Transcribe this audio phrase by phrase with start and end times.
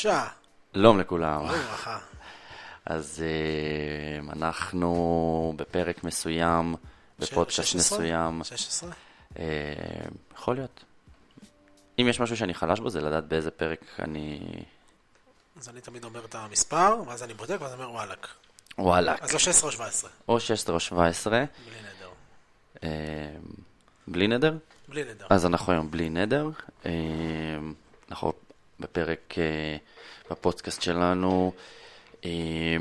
[0.00, 1.46] שלום לכולם.
[1.46, 1.98] ברכה.
[2.86, 6.74] אז אה, אנחנו בפרק מסוים,
[7.18, 7.98] בפודקאסט 16?
[7.98, 8.44] מסוים.
[8.44, 8.90] 16?
[9.38, 9.44] אה,
[10.34, 10.84] יכול להיות.
[11.98, 14.40] אם יש משהו שאני חלש בו, זה לדעת באיזה פרק אני...
[15.60, 18.28] אז אני תמיד אומר את המספר, ואז אני בודק, ואז אני אומר וואלאק.
[18.78, 19.22] וואלאק.
[19.22, 21.38] אז לא 16 או 17, או 16 או 17.
[21.38, 22.08] בלי נדר.
[22.82, 22.88] אה,
[24.08, 24.56] בלי נדר?
[24.88, 25.26] בלי נדר.
[25.30, 26.50] אז אנחנו היום בלי נדר.
[26.86, 26.90] אה,
[28.80, 29.76] בפרק אה,
[30.30, 31.52] בפודקאסט שלנו,
[32.24, 32.76] אה,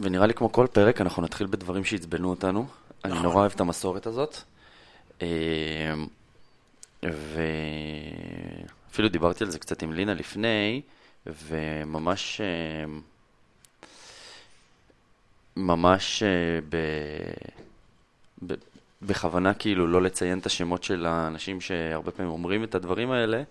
[0.00, 2.66] ונראה לי כמו כל פרק, אנחנו נתחיל בדברים שעצבנו אותנו.
[3.04, 3.24] אני נכון.
[3.24, 4.36] נורא אוהב את המסורת הזאת.
[5.22, 5.94] אה,
[7.02, 10.82] ואפילו דיברתי על זה קצת עם לינה לפני,
[11.26, 12.40] וממש...
[15.56, 16.22] ממש
[16.68, 16.76] ב...
[18.46, 18.54] ב...
[19.02, 23.42] בכוונה כאילו לא לציין את השמות של האנשים שהרבה פעמים אומרים את הדברים האלה,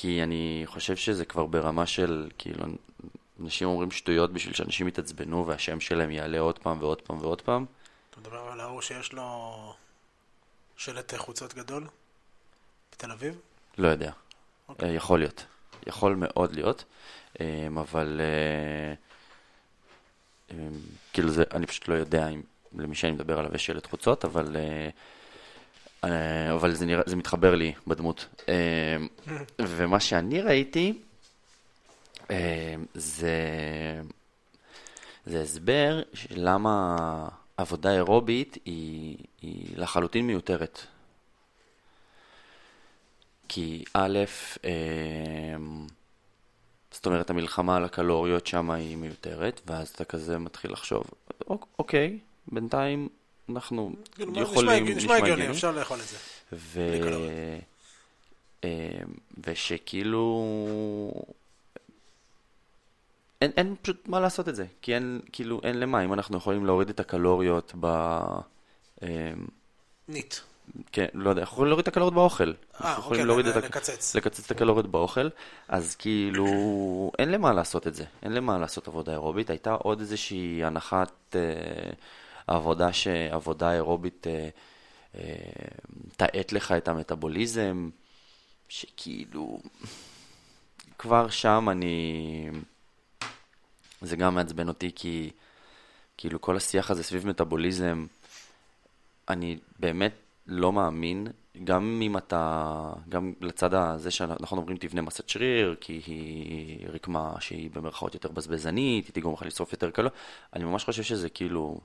[0.00, 2.64] כי אני חושב שזה כבר ברמה של, כאילו,
[3.40, 7.66] אנשים אומרים שטויות בשביל שאנשים יתעצבנו והשם שלהם יעלה עוד פעם ועוד פעם ועוד פעם.
[8.10, 9.74] אתה מדבר על ההוא שיש לו
[10.76, 11.86] שלט חוצות גדול?
[12.92, 13.40] בתל אביב?
[13.78, 14.12] לא יודע.
[14.68, 14.88] אוקיי.
[14.88, 15.44] אה, יכול להיות.
[15.86, 16.84] יכול מאוד להיות.
[17.40, 18.94] אה, אבל אה,
[21.12, 22.42] כאילו זה, אני פשוט לא יודע אם
[22.78, 24.56] למי שאני מדבר עליו יש שלט חוצות, אבל,
[26.02, 28.26] אבל זה, נראה, זה מתחבר לי בדמות.
[28.48, 28.96] אה,
[29.60, 30.98] ומה שאני ראיתי
[32.30, 33.30] אה, זה,
[35.26, 36.96] זה הסבר למה
[37.56, 40.80] עבודה אירובית היא, היא לחלוטין מיותרת.
[43.48, 44.18] כי א',
[46.92, 51.04] זאת אומרת, המלחמה על הקלוריות שם היא מיותרת, ואז אתה כזה מתחיל לחשוב,
[51.46, 52.18] "אוק- אוקיי,
[52.48, 53.08] בינתיים
[53.56, 56.16] אנחנו כאילו, יכולים, נשמע- הגיוני, אפשר לאכול את זה.
[56.52, 56.80] ו...
[58.64, 58.68] אמ,
[59.44, 60.44] ושכאילו...
[63.42, 66.66] אין, אין פשוט מה לעשות את זה, כי אין, כאילו, אין למה, אם אנחנו יכולים
[66.66, 68.18] להוריד את הקלוריות ב...
[69.02, 69.08] אמ,
[70.08, 70.34] ניט.
[70.92, 72.52] כן, לא יודע, אנחנו יכולים להוריד את הקלוריות באוכל.
[72.84, 74.16] אה, אוקיי, להוריד את לקצץ.
[74.16, 75.28] לקצץ את הקלוריות באוכל,
[75.68, 76.46] אז כאילו,
[77.18, 79.50] אין למה לעשות את זה, אין למה לעשות עבודה אירובית.
[79.50, 81.40] הייתה עוד איזושהי הנחת אה,
[82.46, 84.48] עבודה שעבודה אירובית אה,
[85.14, 85.22] אה,
[86.16, 87.90] תאט לך את המטאבוליזם,
[88.68, 89.60] שכאילו,
[90.98, 92.50] כבר שם אני...
[94.02, 95.30] זה גם מעצבן אותי, כי
[96.16, 98.06] כאילו כל השיח הזה סביב מטאבוליזם,
[99.28, 100.12] אני באמת
[100.46, 101.26] לא מאמין,
[101.64, 107.70] גם אם אתה, גם לצד הזה שאנחנו אומרים תבנה מסת שריר, כי היא רקמה שהיא
[107.70, 110.12] במרכאות יותר בזבזנית, היא תגרום לך לשרוף יותר קלות,
[110.56, 111.80] אני ממש חושב שזה כאילו,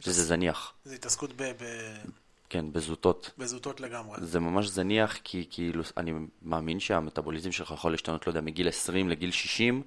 [0.00, 2.04] שזה זניח, זה התעסקות ב- ב-
[2.48, 3.30] כן, בזוטות.
[3.38, 4.16] בזוטות לגמרי.
[4.20, 9.08] זה ממש זניח, כי כאילו, אני מאמין שהמטאבוליזם שלך יכול להשתנות, לא יודע, מגיל 20
[9.08, 9.82] לגיל 60,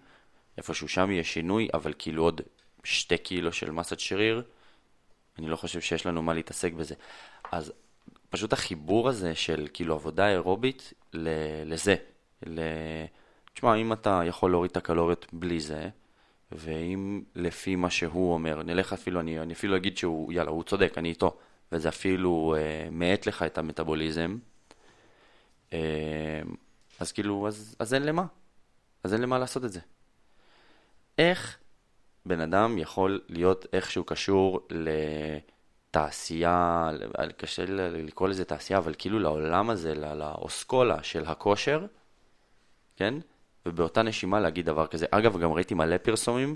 [0.58, 2.42] איפשהו שם יהיה שינוי, אבל כאילו עוד
[2.84, 4.44] שתי קילו של מסת שריר,
[5.40, 6.96] אני לא חושב שיש לנו מה להתעסק בזה.
[7.52, 7.72] אז
[8.30, 11.96] פשוט החיבור הזה של כאילו עבודה אירובית ל- לזה,
[12.46, 12.60] ל...
[13.54, 15.90] תשמע, אם אתה יכול להוריד את הקלוריות בלי זה,
[16.52, 20.94] ואם לפי מה שהוא אומר, נלך אפילו, אני, אני אפילו אגיד שהוא, יאללה, הוא צודק,
[20.98, 21.38] אני איתו,
[21.72, 24.38] וזה אפילו אה, מאט לך את המטאבוליזם,
[25.74, 26.42] אה,
[27.00, 28.26] אז כאילו, אז, אז אין למה.
[29.04, 29.80] אז אין למה לעשות את זה.
[31.18, 31.58] איך
[32.26, 34.68] בן אדם יכול להיות איכשהו קשור
[35.92, 36.90] לתעשייה,
[37.38, 41.86] קשה לקרוא לזה תעשייה, אבל כאילו לעולם הזה, לאוסקולה של הכושר,
[42.96, 43.14] כן?
[43.66, 45.06] ובאותה נשימה להגיד דבר כזה.
[45.12, 46.56] אגב, גם ראיתי מלא פרסומים,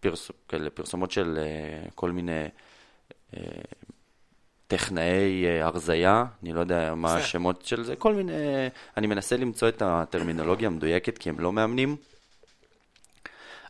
[0.00, 2.44] פרס, כאלה פרסומות של uh, כל מיני
[3.34, 3.36] uh,
[4.66, 7.18] טכנאי uh, הרזייה, אני לא יודע מה יפה.
[7.18, 8.32] השמות של זה, כל מיני,
[8.96, 11.96] אני מנסה למצוא את הטרמינולוגיה המדויקת, כי הם לא מאמנים,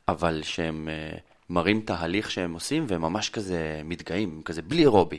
[0.08, 1.20] אבל שהם uh,
[1.50, 5.18] מראים תהליך שהם עושים, והם ממש כזה מתגאים, כזה בלי אירובי.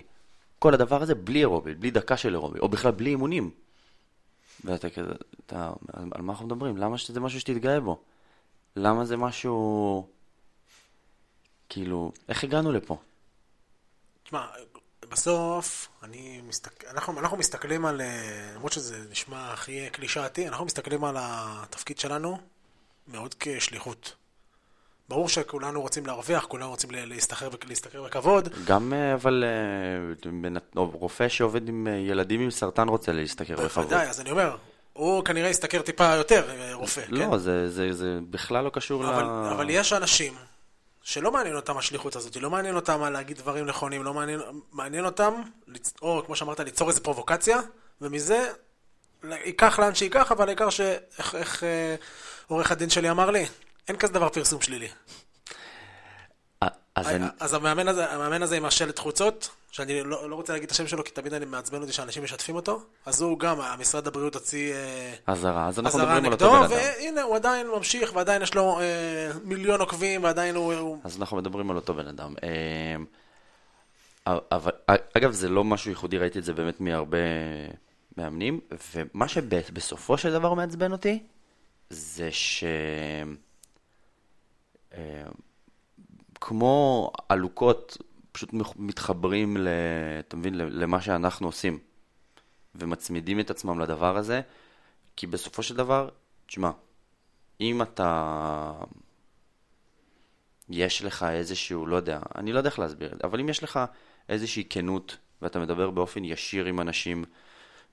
[0.60, 3.52] כל הדבר הזה בלי אירובי, בלי דקה של אירובי, או בכלל בלי אימונים.
[4.64, 5.14] ואתה כזה,
[5.46, 6.78] אתה, על, על מה אנחנו מדברים?
[6.78, 8.00] למה שזה משהו שתתגאה בו?
[8.76, 10.08] למה זה משהו...
[11.70, 12.98] כאילו, איך הגענו לפה?
[14.24, 14.46] תשמע,
[15.10, 21.04] בסוף, אני מסתכל, אנחנו, אנחנו מסתכלים על, אה, למרות שזה נשמע הכי קלישאתי, אנחנו מסתכלים
[21.04, 22.38] על התפקיד שלנו
[23.08, 24.16] מאוד כשליחות.
[25.10, 30.32] ברור שכולנו רוצים להרוויח, כולנו רוצים לה- להשתכר, בכ- להשתכר בכבוד, גם, אה, אבל, אה,
[30.76, 33.86] רופא שעובד עם אה, ילדים עם סרטן רוצה להשתכר בכבוד.
[33.86, 34.56] בוודאי, אז אני אומר,
[34.94, 37.12] הוא כנראה ישתכר טיפה יותר, רופא, כן?
[37.16, 39.28] לא, זה, זה, זה בכלל לא קשור אבל, ל...
[39.54, 40.34] אבל יש אנשים
[41.02, 44.40] שלא מעניין אותם השליחות הזאת, לא מעניין אותם להגיד דברים נכונים, לא מעניין,
[44.72, 45.34] מעניין אותם,
[46.02, 47.60] או כמו שאמרת, ליצור איזה פרובוקציה,
[48.02, 48.48] ומזה
[49.24, 50.82] ייקח לאן שייקח, אבל העיקר ש...
[51.20, 51.96] איך, איך אה,
[52.48, 53.46] עורך הדין שלי אמר לי,
[53.90, 54.88] אין כזה דבר פרסום שלילי.
[56.64, 57.26] אה, אז אני...
[57.40, 60.88] אז המאמן הזה, המאמן הזה עם השלט חוצות, שאני לא, לא רוצה להגיד את השם
[60.88, 64.74] שלו, כי תמיד אני מעצבן אותי שאנשים משתפים אותו, אז הוא גם, משרד הבריאות הוציא
[64.74, 66.72] אה, אזהרה, אז אנחנו מדברים על אותו בן אדם.
[66.72, 70.98] והנה, הוא עדיין ממשיך, ועדיין יש לו אה, מיליון עוקבים, ועדיין הוא...
[71.04, 72.34] אז אנחנו מדברים על אותו בן אדם.
[72.44, 73.06] אמ,
[74.28, 74.72] אבל,
[75.18, 77.18] אגב, זה לא משהו ייחודי, ראיתי את זה באמת מהרבה
[78.18, 78.60] מאמנים,
[78.96, 81.24] ומה שבסופו של דבר מעצבן אותי,
[81.90, 82.64] זה ש...
[84.94, 85.02] אמ,
[86.36, 87.98] כמו עלוקות,
[88.32, 89.68] פשוט מתחברים, ל,
[90.20, 91.80] אתה מבין, למה שאנחנו עושים,
[92.76, 94.42] ומצמידים את עצמם לדבר הזה,
[95.16, 96.10] כי בסופו של דבר,
[96.46, 96.72] תשמע,
[97.62, 98.74] אם אתה...
[100.70, 103.64] יש לך איזשהו, לא יודע, אני לא יודע איך להסביר את זה, אבל אם יש
[103.64, 103.80] לך
[104.30, 107.26] איזושהי כנות, ואתה מדבר באופן ישיר עם אנשים,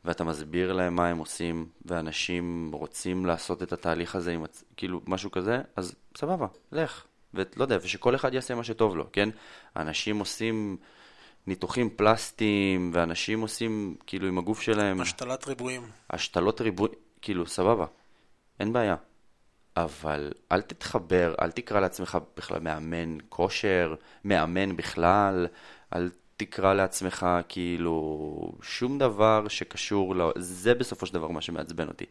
[0.07, 4.45] ואתה מסביר להם מה הם עושים, ואנשים רוצים לעשות את התהליך הזה, עם,
[4.77, 7.05] כאילו, משהו כזה, אז סבבה, לך.
[7.35, 9.29] ולא יודע, ושכל אחד יעשה מה שטוב לו, כן?
[9.77, 10.77] אנשים עושים
[11.47, 15.01] ניתוחים פלסטיים, ואנשים עושים, כאילו, עם הגוף שלהם...
[15.01, 15.83] השתלת ריבועים.
[16.11, 17.87] השתלות ריבועים, כאילו, סבבה,
[18.61, 18.97] אין בעיה.
[19.77, 23.95] אבל אל תתחבר, אל תקרא לעצמך בכלל מאמן כושר,
[24.25, 25.47] מאמן בכלל,
[25.95, 32.05] אל תקרא לעצמך כאילו שום דבר שקשור, לא, זה בסופו של דבר מה שמעצבן אותי.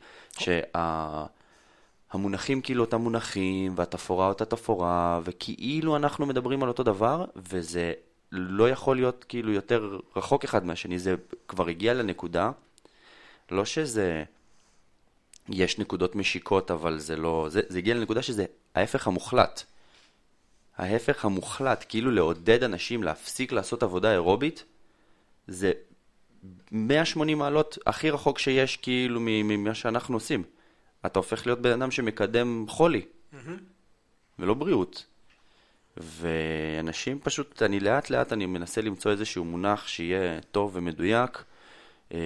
[2.10, 7.94] שהמונחים כאילו אותם מונחים, והתפאורה אותה תפאורה, וכאילו אנחנו מדברים על אותו דבר, וזה
[8.32, 11.16] לא יכול להיות כאילו יותר רחוק אחד מהשני, זה
[11.48, 12.52] כבר הגיע לנקודה,
[13.52, 14.24] לא שזה...
[15.50, 17.48] יש נקודות משיקות, אבל זה לא...
[17.50, 18.46] זה, זה הגיע לנקודה שזה
[18.76, 19.64] ההפך המוחלט.
[20.78, 24.64] ההפך המוחלט, כאילו לעודד אנשים להפסיק לעשות עבודה אירובית,
[25.48, 25.72] זה
[26.72, 30.44] 180 מעלות הכי רחוק שיש כאילו ממה שאנחנו עושים.
[31.06, 33.38] אתה הופך להיות בן אדם שמקדם חולי, mm-hmm.
[34.40, 35.06] ולא בריאות.
[35.98, 41.44] ואנשים פשוט, אני לאט לאט אני מנסה למצוא איזשהו מונח שיהיה טוב ומדויק,
[42.14, 42.18] אה,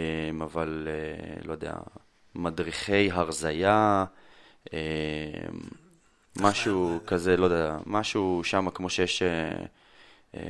[0.42, 1.74] אבל אה, לא יודע,
[2.36, 4.06] מדריכי הרזייה,
[4.74, 4.80] אה,
[6.36, 9.22] משהו כזה, לא יודע, משהו שם כמו שיש...
[10.36, 10.42] אה,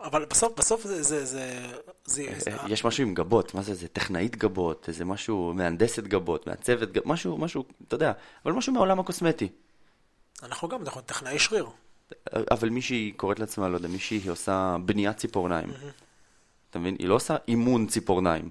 [0.00, 1.64] אבל בסוף, בסוף זה, זה, זה,
[2.04, 2.24] זה...
[2.48, 6.92] אה, יש משהו עם גבות, מה זה, זה טכנאית גבות, איזה משהו, מהנדסת גבות, מעצבת
[6.92, 8.12] גבות, משהו, משהו, אתה יודע,
[8.44, 9.48] אבל משהו מהעולם הקוסמטי.
[10.42, 11.66] אנחנו גם, אנחנו טכנאי שריר.
[12.50, 15.68] אבל מישהי קוראת לעצמה, לא יודע, מישהי עושה בניית ציפורניים.
[16.70, 16.96] אתה מבין?
[16.98, 18.50] היא לא עושה אימון ציפורניים.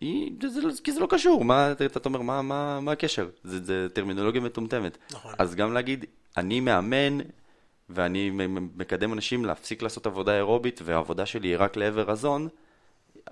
[0.00, 3.28] היא, זה, זה, כי זה לא קשור, מה, אתה, אתה אומר, מה, מה, מה הקשר?
[3.44, 4.98] זה, זה טרמינולוגיה מטומטמת.
[5.10, 5.34] נכון.
[5.38, 6.04] אז גם להגיד,
[6.36, 7.18] אני מאמן,
[7.88, 8.30] ואני
[8.76, 12.48] מקדם אנשים להפסיק לעשות עבודה אירובית, והעבודה שלי היא רק לעבר רזון,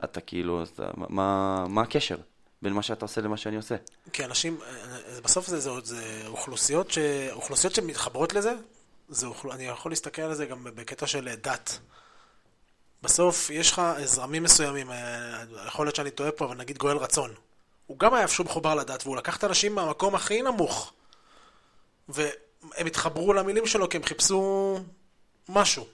[0.05, 2.17] אתה כאילו, אתה, מה, מה הקשר
[2.63, 3.77] בין מה שאתה עושה למה שאני עושה?
[4.13, 6.99] כי אנשים, אה, בסוף זה, זה, זה אוכלוסיות, ש,
[7.33, 8.53] אוכלוסיות שמתחברות לזה,
[9.09, 11.79] זה, אני יכול להסתכל על זה גם בקטע של דת.
[13.03, 17.35] בסוף יש לך זרמים מסוימים, אה, יכול להיות שאני טועה פה, אבל נגיד גואל רצון.
[17.87, 20.93] הוא גם היה איפשהו מחובר לדת, והוא לקח את האנשים מהמקום הכי נמוך.
[22.09, 24.79] והם התחברו למילים שלו כי הם חיפשו
[25.49, 25.87] משהו.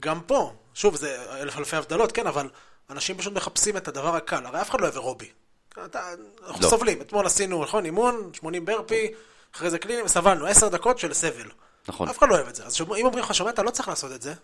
[0.00, 2.48] גם פה, שוב, זה אלף אלפי הבדלות, כן, אבל
[2.90, 4.46] אנשים פשוט מחפשים את הדבר הקל.
[4.46, 5.30] הרי אף אחד לא אוהב אירובי.
[5.78, 6.68] אנחנו לא.
[6.68, 7.00] סובלים.
[7.00, 9.12] אתמול עשינו, נכון, אימון, 80 ברפי,
[9.54, 11.50] אחרי זה קלינים, וסבלנו, 10 דקות של סבל.
[11.88, 12.08] נכון.
[12.08, 12.64] אף אחד לא אוהב את זה.
[12.64, 14.34] אז אם אומרים לך, שומע, אתה לא צריך לעשות את זה,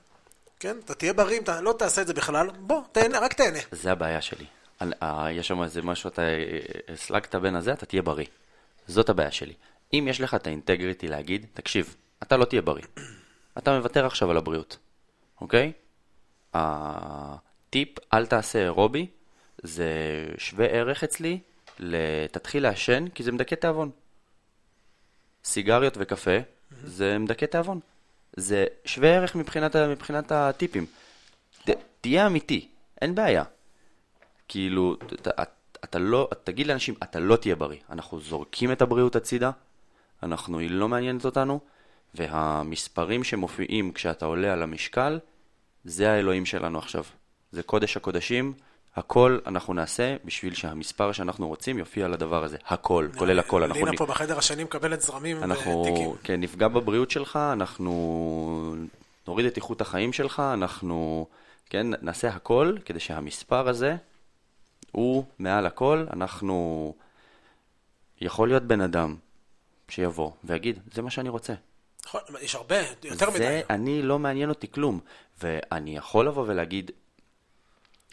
[0.60, 0.76] כן?
[0.84, 3.58] אתה תהיה בריא, אתה לא תעשה את זה בכלל, בוא, תהנה, רק תהנה.
[3.72, 4.44] זה הבעיה שלי.
[5.30, 6.22] יש שם איזה משהו, אתה
[6.92, 8.26] הסלגת בין הזה, אתה תהיה בריא.
[8.86, 9.54] זאת הבעיה שלי.
[9.92, 12.84] אם יש לך את האינטגריטי להגיד, תקשיב, אתה לא תהיה בריא.
[13.58, 14.78] אתה מוותר עכשיו על הבריאות,
[15.40, 15.72] אוקיי?
[16.54, 19.06] הטיפ, אל תעשה אירובי,
[19.62, 19.88] זה
[20.38, 21.40] שווה ערך אצלי,
[22.30, 23.90] תתחיל לעשן, כי זה מדכא תיאבון.
[25.44, 26.36] סיגריות וקפה,
[26.84, 27.80] זה מדכא תיאבון.
[28.36, 30.86] זה שווה ערך מבחינת, מבחינת הטיפים.
[31.64, 31.70] ת,
[32.00, 32.68] תהיה אמיתי,
[33.00, 33.44] אין בעיה.
[34.48, 35.30] כאילו, אתה,
[35.84, 37.78] אתה לא, תגיד לאנשים, אתה לא תהיה בריא.
[37.90, 39.50] אנחנו זורקים את הבריאות הצידה,
[40.22, 41.60] אנחנו, היא לא מעניינת אותנו,
[42.14, 45.18] והמספרים שמופיעים כשאתה עולה על המשקל,
[45.84, 47.04] זה האלוהים שלנו עכשיו.
[47.52, 48.52] זה קודש הקודשים,
[48.96, 52.56] הכל אנחנו נעשה בשביל שהמספר שאנחנו רוצים יופיע על הדבר הזה.
[52.66, 53.62] הכל, כולל הכל.
[53.72, 56.10] לינה פה בחדר השני מקבלת זרמים ותיקים.
[56.22, 58.76] כן, נפגע בבריאות שלך, אנחנו
[59.28, 61.26] נוריד את איכות החיים שלך, אנחנו,
[61.70, 63.96] כן, נעשה הכל כדי שהמספר הזה
[64.92, 66.06] הוא מעל הכל.
[66.12, 66.94] אנחנו...
[68.20, 69.16] יכול להיות בן אדם
[69.88, 71.52] שיבוא ויגיד, זה מה שאני רוצה.
[72.06, 73.38] נכון, יש הרבה, יותר מדי.
[73.38, 75.00] זה, אני, לא מעניין אותי כלום.
[75.42, 76.90] ואני יכול לבוא ולהגיד,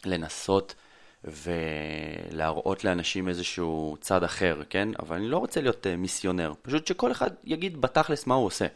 [0.05, 0.75] לנסות
[1.23, 4.89] ולהראות לאנשים איזשהו צד אחר, כן?
[4.99, 8.67] אבל אני לא רוצה להיות uh, מיסיונר, פשוט שכל אחד יגיד בתכלס מה הוא עושה.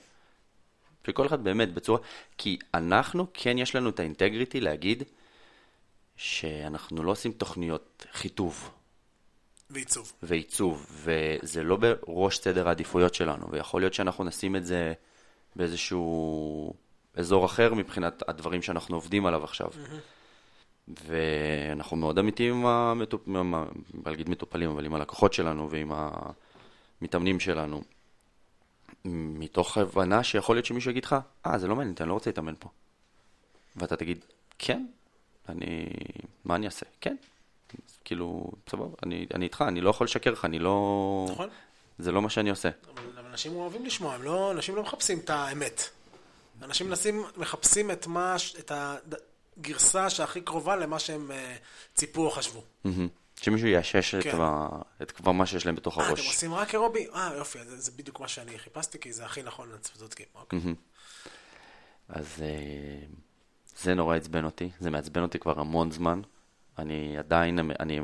[1.07, 1.99] שכל אחד באמת בצורה...
[2.37, 5.03] כי אנחנו, כן יש לנו את האינטגריטי להגיד
[6.15, 8.71] שאנחנו לא עושים תוכניות חיטוב.
[9.69, 10.13] ועיצוב.
[10.23, 14.93] ועיצוב, וזה לא בראש סדר העדיפויות שלנו, ויכול להיות שאנחנו נשים את זה
[15.55, 16.73] באיזשהו
[17.15, 19.67] אזור אחר מבחינת הדברים שאנחנו עובדים עליו עכשיו.
[19.67, 20.20] Mm-hmm.
[20.87, 23.53] ואנחנו מאוד אמיתיים עם המטופלים,
[24.05, 25.91] להגיד מטופלים, אבל עם הלקוחות שלנו ועם
[27.01, 27.81] המתאמנים שלנו.
[29.05, 32.53] מתוך הבנה שיכול להיות שמישהו יגיד לך, אה, זה לא מעניין אני לא רוצה להתאמן
[32.59, 32.69] פה.
[33.75, 34.25] ואתה תגיד,
[34.59, 34.85] כן,
[35.49, 35.85] אני,
[36.45, 36.85] מה אני אעשה?
[37.01, 37.15] כן.
[38.05, 41.27] כאילו, סבבה, אני, אני איתך, אני לא יכול לשקר לך, אני לא...
[41.31, 41.49] נכון.
[41.99, 42.69] זה לא מה שאני עושה.
[42.93, 45.81] אבל אנשים אוהבים לשמוע, הם לא, אנשים לא מחפשים את האמת.
[46.61, 48.71] אנשים מנסים, מחפשים את מה, את
[49.61, 51.33] הגרסה שהכי קרובה למה שהם uh,
[51.95, 52.63] ציפו או חשבו.
[53.41, 54.37] שמישהו יאשש כן.
[55.01, 56.09] את כבר מה שיש להם בתוך 아, הראש.
[56.09, 57.07] אה, אתם עושים רק אירובי?
[57.13, 60.25] אה, יופי, זה, זה בדיוק מה שאני חיפשתי, כי זה הכי נכון לצוותים.
[60.35, 60.59] אוקיי.
[62.09, 66.21] אז uh, זה נורא עצבן אותי, זה מעצבן אותי כבר המון זמן.
[66.79, 67.99] אני עדיין, אני,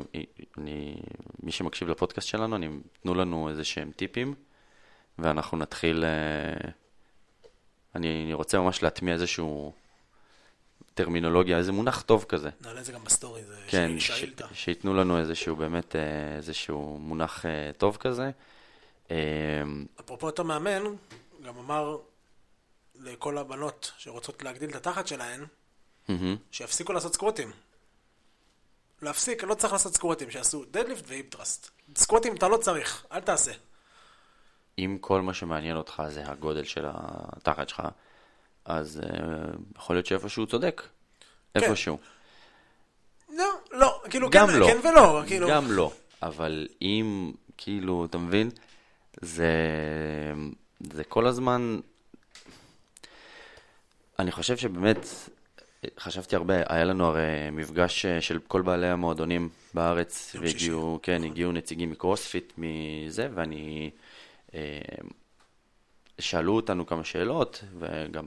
[0.58, 0.96] אני,
[1.42, 2.68] מי שמקשיב לפודקאסט שלנו, אני,
[3.02, 4.34] תנו לנו איזה שהם טיפים,
[5.18, 6.04] ואנחנו נתחיל,
[7.94, 9.72] אני, אני רוצה ממש להטמיע איזשהו
[10.98, 12.50] טרמינולוגיה, איזה מונח טוב כזה.
[12.60, 14.46] נעלה את זה גם בסטורי, זה כן, שאילתה.
[14.52, 18.30] ש, שייתנו לנו איזשהו באמת, אה, איזשהו מונח אה, טוב כזה.
[19.10, 19.16] אה,
[20.00, 20.82] אפרופו אותו מאמן,
[21.44, 21.96] גם אמר
[23.00, 25.44] לכל הבנות שרוצות להגדיל את התחת שלהן,
[26.50, 27.50] שיפסיקו לעשות סקווטים.
[29.02, 31.70] להפסיק, לא צריך לעשות סקווטים, שיעשו דדליפט ואיפטרסט.
[31.96, 33.52] סקווטים אתה לא צריך, אל תעשה.
[34.78, 37.82] אם כל מה שמעניין אותך זה הגודל של התחת שלך,
[38.68, 40.82] אז uh, יכול להיות שאיפשהו צודק.
[41.54, 41.60] כן.
[41.62, 41.98] איפשהו.
[43.36, 44.66] לא, לא, כאילו גם כן, לא.
[44.66, 45.22] כן ולא.
[45.26, 45.48] כאילו...
[45.48, 48.50] גם לא, אבל אם, כאילו, אתה מבין?
[49.20, 49.52] זה,
[50.80, 51.80] זה כל הזמן...
[54.18, 55.06] אני חושב שבאמת,
[55.98, 61.30] חשבתי הרבה, היה לנו הרי מפגש אה, של כל בעלי המועדונים בארץ, והגיעו, כן, נכון.
[61.30, 63.90] הגיעו נציגים מקרוספיט מזה, ואני...
[66.18, 68.24] אה, שאלו אותנו כמה שאלות, וגם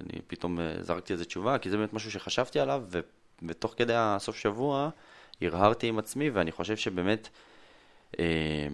[0.00, 2.84] אני פתאום אה, זרקתי איזה תשובה, כי זה באמת משהו שחשבתי עליו,
[3.42, 4.90] ותוך כדי הסוף שבוע
[5.42, 7.28] הרהרתי עם עצמי, ואני חושב שבאמת
[8.18, 8.68] אה,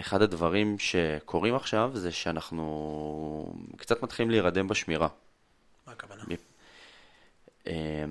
[0.00, 5.08] אחד הדברים שקורים עכשיו זה שאנחנו קצת מתחילים להירדם בשמירה.
[5.86, 6.22] מה הכוונה?
[7.66, 8.04] אה,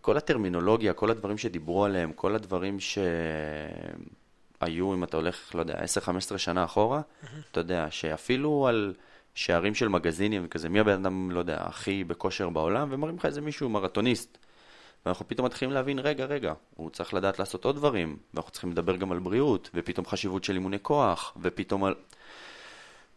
[0.00, 2.98] כל הטרמינולוגיה, כל הדברים שדיברו עליהם, כל הדברים ש...
[4.60, 5.74] היו, אם אתה הולך, לא יודע,
[6.34, 7.26] 10-15 שנה אחורה, mm-hmm.
[7.50, 8.94] אתה יודע, שאפילו על
[9.34, 13.40] שערים של מגזינים וכזה, מי הבן אדם, לא יודע, הכי בכושר בעולם, ומראים לך איזה
[13.40, 14.38] מישהו מרתוניסט.
[15.06, 18.96] ואנחנו פתאום מתחילים להבין, רגע, רגע, הוא צריך לדעת לעשות עוד דברים, ואנחנו צריכים לדבר
[18.96, 21.94] גם על בריאות, ופתאום חשיבות של אימוני כוח, ופתאום על...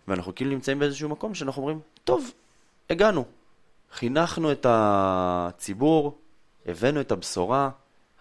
[0.08, 2.31] ואנחנו כאילו נמצאים באיזשהו מקום שאנחנו אומרים, טוב,
[2.89, 3.25] הגענו.
[3.91, 6.17] חינכנו את הציבור,
[6.65, 7.69] הבאנו את הבשורה,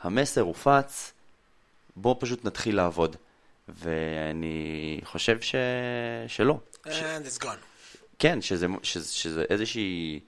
[0.02, 1.12] המסר הופץ,
[2.00, 3.16] בוא פשוט נתחיל לעבוד.
[3.68, 5.54] ואני חושב ש...
[6.26, 6.58] שלא.
[6.84, 7.46] And it's gone.
[8.18, 10.20] כן, שזה, שזה, שזה איזושהי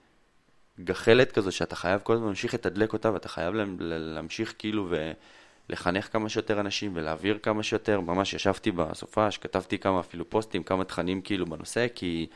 [0.79, 4.89] גחלת כזו שאתה חייב כל הזמן להמשיך לתדלק אותה ואתה חייב להמשיך כאילו
[5.69, 7.99] ולחנך כמה שיותר אנשים ולהעביר כמה שיותר.
[7.99, 12.27] ממש ישבתי בסופה, שכתבתי כמה אפילו פוסטים, כמה תכנים כאילו בנושא, כי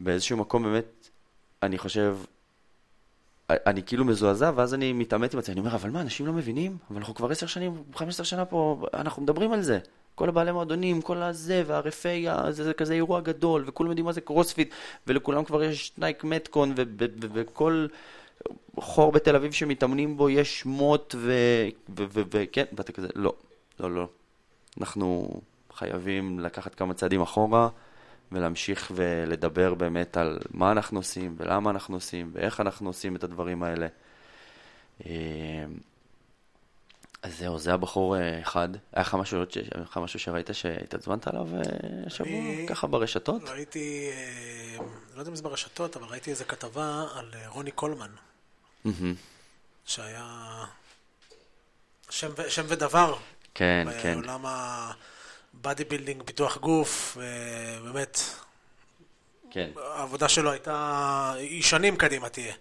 [0.00, 1.08] באיזשהו מקום באמת,
[1.62, 2.16] אני חושב,
[3.50, 6.76] אני כאילו מזועזע, ואז אני מתעמת עם עצמי, אני אומר, אבל מה, אנשים לא מבינים?
[6.90, 9.78] אבל אנחנו כבר עשר שנים, חמש עשר שנה פה, אנחנו מדברים על זה.
[10.14, 14.20] כל הבעלי מועדונים, כל הזה, והרפי, זה, זה כזה אירוע גדול, וכולם יודעים מה זה
[14.20, 14.74] קרוספיט,
[15.06, 16.74] ולכולם כבר יש Nike Metcon,
[17.20, 17.86] וכל
[18.76, 21.14] חור בתל אביב שמתאמנים בו יש מוט,
[21.94, 23.32] וכן, ואתה כזה, לא,
[23.80, 24.08] לא, לא.
[24.80, 25.28] אנחנו
[25.72, 27.68] חייבים לקחת כמה צעדים אחורה.
[28.32, 33.62] ולהמשיך ולדבר באמת על מה אנחנו עושים ולמה אנחנו עושים ואיך אנחנו עושים את הדברים
[33.62, 33.86] האלה.
[35.06, 35.10] אה,
[37.22, 38.68] אז זהו, זה הבחור אה, אחד.
[38.92, 39.42] היה לך משהו,
[39.74, 41.60] לך משהו שראית שהתעצבנת עליו אה,
[42.06, 43.42] השבוע, ככה ברשתות?
[43.48, 44.10] ראיתי,
[45.14, 48.10] לא יודע אם זה ברשתות, אבל ראיתי איזה כתבה על רוני קולמן,
[49.86, 50.64] שהיה
[52.10, 53.16] שם, שם דבר.
[53.54, 54.14] כן, כן.
[54.14, 54.44] בעולם
[55.62, 57.16] bodybuilding, פיתוח גוף,
[57.84, 58.20] באמת,
[59.50, 59.70] כן.
[59.76, 62.54] העבודה שלו הייתה, היא שנים קדימה תהיה.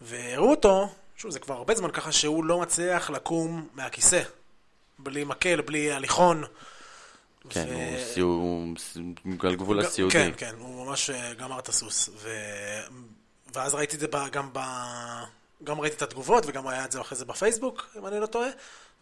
[0.00, 4.22] והראו אותו, שוב, זה כבר הרבה זמן ככה, שהוא לא מצליח לקום מהכיסא.
[4.98, 6.44] בלי מקל, בלי הליכון.
[7.50, 7.72] כן, ו...
[8.22, 10.12] הוא, סיום, על גבול הסיעודי.
[10.14, 12.08] כן, כן, הוא ממש אה, גמר את הסוס.
[12.16, 12.28] ו...
[13.54, 14.58] ואז ראיתי את זה גם ב...
[15.64, 18.48] גם ראיתי את התגובות, וגם היה את זה אחרי זה בפייסבוק, אם אני לא טועה,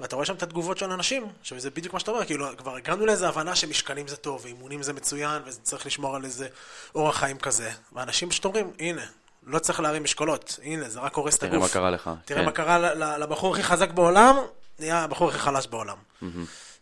[0.00, 3.06] ואתה רואה שם את התגובות של אנשים, שזה בדיוק מה שאתה אומר, כאילו, כבר הגענו
[3.06, 6.48] לאיזו הבנה שמשקלים זה טוב, ואימונים זה מצוין, וצריך לשמור על איזה
[6.94, 7.70] אורח חיים כזה.
[7.92, 9.02] ואנשים פשוט אומרים, הנה,
[9.42, 11.52] לא צריך להרים משקולות, הנה, זה רק הורס את הגוף.
[11.54, 12.10] תראה מה קרה לך.
[12.24, 12.46] תראה כן.
[12.46, 12.78] מה קרה
[13.18, 14.36] לבחור הכי חזק בעולם,
[14.78, 15.96] נהיה הבחור הכי חלש בעולם.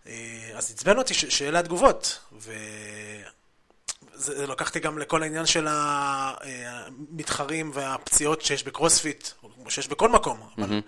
[0.07, 0.13] אה,
[0.57, 2.55] אז עצבן אותי ש- שאלה התגובות, וזה
[4.15, 9.29] זה לקחתי גם לכל העניין של אה, המתחרים והפציעות שיש בקרוספיט,
[9.65, 10.81] או שיש בכל מקום, אבל...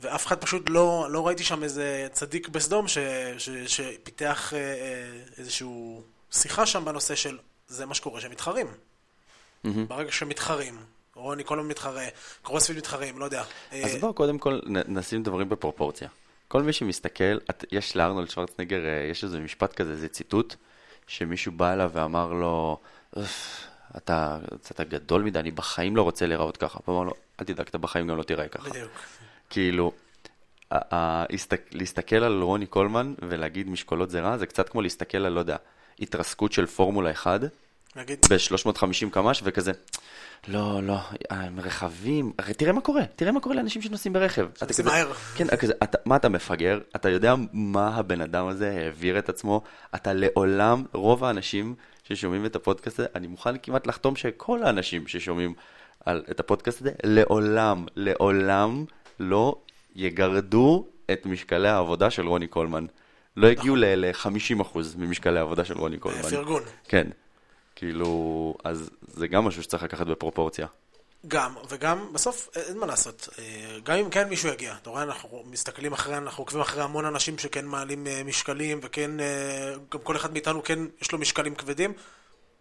[0.00, 2.98] ואף אחד פשוט לא, לא ראיתי שם איזה צדיק בסדום ש,
[3.38, 5.68] ש, שפיתח אה, אה, איזושהי
[6.32, 7.38] שיחה שם בנושא של
[7.68, 8.66] זה מה שקורה שמתחרים.
[9.64, 10.76] ברגע שמתחרים,
[11.14, 12.04] רוני כל הזמן מתחרה,
[12.42, 13.44] קרוספיט מתחרים, לא יודע.
[13.72, 16.08] אה, אז בואו קודם כל נ- נשים דברים בפרופורציה.
[16.48, 18.80] כל מי שמסתכל, את, יש לארנולד שוורצנגר,
[19.10, 20.54] יש איזה משפט כזה, איזה ציטוט,
[21.06, 22.78] שמישהו בא אליו ואמר לו,
[23.16, 23.60] "אוף,
[23.96, 24.38] אתה
[24.70, 26.78] אתה גדול מדי, אני בחיים לא רוצה להיראות ככה.
[26.84, 28.70] הוא אמר לו, אל תדאג, אתה בחיים גם לא תיראה ככה.
[28.70, 28.90] בדיוק.
[29.50, 29.92] כאילו,
[31.72, 35.56] להסתכל על רוני קולמן ולהגיד משקולות זה רע, זה קצת כמו להסתכל על, לא יודע,
[36.00, 37.40] התרסקות של פורמולה 1
[37.96, 39.72] נגיד, ב-350 קמ"ש וכזה,
[40.48, 40.96] לא, לא,
[41.30, 44.46] הם רכבים, הרי תראה מה קורה, תראה מה קורה לאנשים שנוסעים ברכב.
[44.52, 45.12] אתה שנוסעים כזה- מהר.
[45.36, 46.80] כן, כזה, אתה, מה אתה מפגר?
[46.96, 49.62] אתה יודע מה הבן אדם הזה העביר את עצמו?
[49.94, 55.54] אתה לעולם, רוב האנשים ששומעים את הפודקאסט הזה, אני מוכן כמעט לחתום שכל האנשים ששומעים
[56.06, 58.84] על, את הפודקאסט הזה, לעולם, לעולם
[59.20, 59.56] לא
[59.94, 62.86] יגרדו את משקלי העבודה של רוני קולמן.
[63.36, 66.22] לא יגיעו ל-50% ממשקלי העבודה של רוני קולמן.
[66.22, 66.62] פרגון.
[66.88, 67.08] כן.
[67.76, 70.66] כאילו, אז זה גם משהו שצריך לקחת בפרופורציה.
[71.28, 73.28] גם, וגם, בסוף, אין מה לעשות.
[73.38, 74.74] אה, גם אם כן מישהו יגיע.
[74.82, 79.20] אתה רואה, אנחנו מסתכלים אחרי, אנחנו עוקבים אחרי המון אנשים שכן מעלים אה, משקלים, וכן,
[79.20, 81.92] אה, גם כל אחד מאיתנו כן, יש לו משקלים כבדים.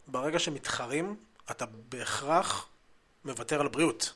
[0.07, 1.15] ברגע שמתחרים,
[1.51, 2.67] אתה בהכרח
[3.25, 4.13] מוותר על בריאות.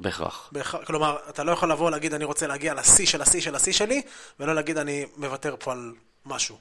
[0.00, 0.48] בהכרח.
[0.52, 3.72] בהכרח, כלומר, אתה לא יכול לבוא להגיד, אני רוצה להגיע לשיא של השיא של השיא
[3.72, 4.02] שלי,
[4.40, 5.94] ולא להגיד, אני מוותר פה על
[6.26, 6.58] משהו.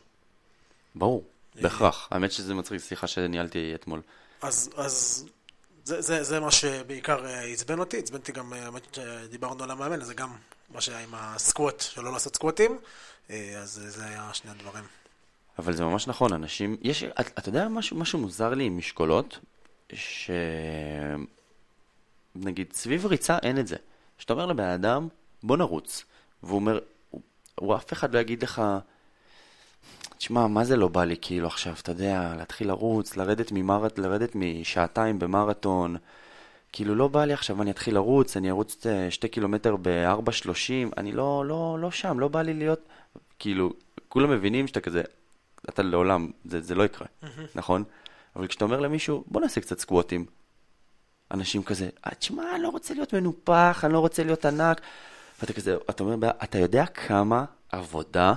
[0.95, 1.23] ברור,
[1.55, 2.07] בהכרח.
[2.11, 4.01] האמת שזה מצחיק, סליחה שניהלתי אתמול.
[4.41, 5.25] אז, אז
[5.83, 9.71] זה, זה, זה מה שבעיקר אה, עצבן אותי, עצבן אותי גם, אה, האמת שדיברנו על
[9.71, 10.35] המאמן, זה גם
[10.69, 12.79] מה שהיה עם הסקווט, שלא לעשות סקווטים,
[13.29, 14.83] אה, אז זה היה שני הדברים.
[15.59, 19.39] אבל זה ממש נכון, אנשים, יש, אתה, אתה יודע משהו, משהו מוזר לי עם משקולות,
[19.93, 20.31] ש...
[22.43, 23.75] נגיד, סביב ריצה אין את זה.
[24.17, 25.07] שאתה אומר לבן אדם,
[25.43, 26.05] בוא נרוץ,
[26.43, 26.79] והוא אומר,
[27.55, 28.61] הוא, אף אחד לא יגיד לך,
[30.17, 34.31] תשמע, מה זה לא בא לי כאילו עכשיו, אתה יודע, להתחיל לרוץ, לרדת ממרט, לרדת
[34.35, 35.95] משעתיים במרתון,
[36.71, 41.11] כאילו לא בא לי עכשיו, אני אתחיל לרוץ, אני ארוץ אה, שתי קילומטר ב-4.30, אני
[41.11, 42.79] לא, לא, לא שם, לא בא לי להיות,
[43.39, 43.73] כאילו,
[44.09, 45.01] כולם מבינים שאתה כזה,
[45.69, 47.07] אתה לעולם, זה, זה לא יקרה,
[47.55, 47.83] נכון?
[48.35, 50.25] אבל כשאתה אומר למישהו, בוא נעשה קצת סקווטים,
[51.31, 54.81] אנשים כזה, "אה, תשמע, אני לא רוצה להיות מנופח, אני לא רוצה להיות ענק,
[55.41, 58.33] ואתה כזה, אתה אומר, אתה יודע כמה עבודה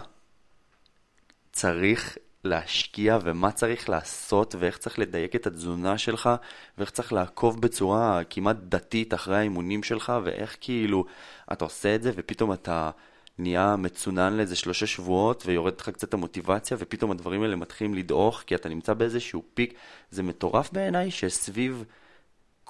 [1.52, 6.30] צריך להשקיע ומה צריך לעשות ואיך צריך לדייק את התזונה שלך
[6.78, 11.04] ואיך צריך לעקוב בצורה כמעט דתית אחרי האימונים שלך ואיך כאילו
[11.52, 12.90] אתה עושה את זה ופתאום אתה
[13.38, 18.54] נהיה מצונן לאיזה שלושה שבועות ויורד לך קצת המוטיבציה ופתאום הדברים האלה מתחילים לדעוך כי
[18.54, 19.74] אתה נמצא באיזשהו פיק.
[20.10, 21.84] זה מטורף בעיניי שסביב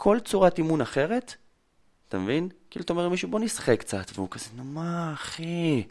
[0.03, 1.35] כל צורת אימון אחרת,
[2.09, 2.49] אתה מבין?
[2.71, 5.83] כאילו אתה אומר למישהו בוא נשחק קצת והוא כזה נו מה אחי?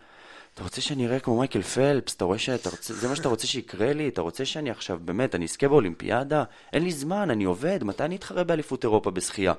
[0.54, 3.48] אתה רוצה שאני אראה כמו מייקל פלפס, אתה רואה שאתה רוצה, זה מה שאתה רוצה
[3.48, 6.44] שיקרה לי, אתה רוצה שאני עכשיו, באמת, אני אזכה באולימפיאדה,
[6.74, 9.54] אין לי זמן, אני עובד, מתי אני אתחרה באליפות אירופה בשחייה?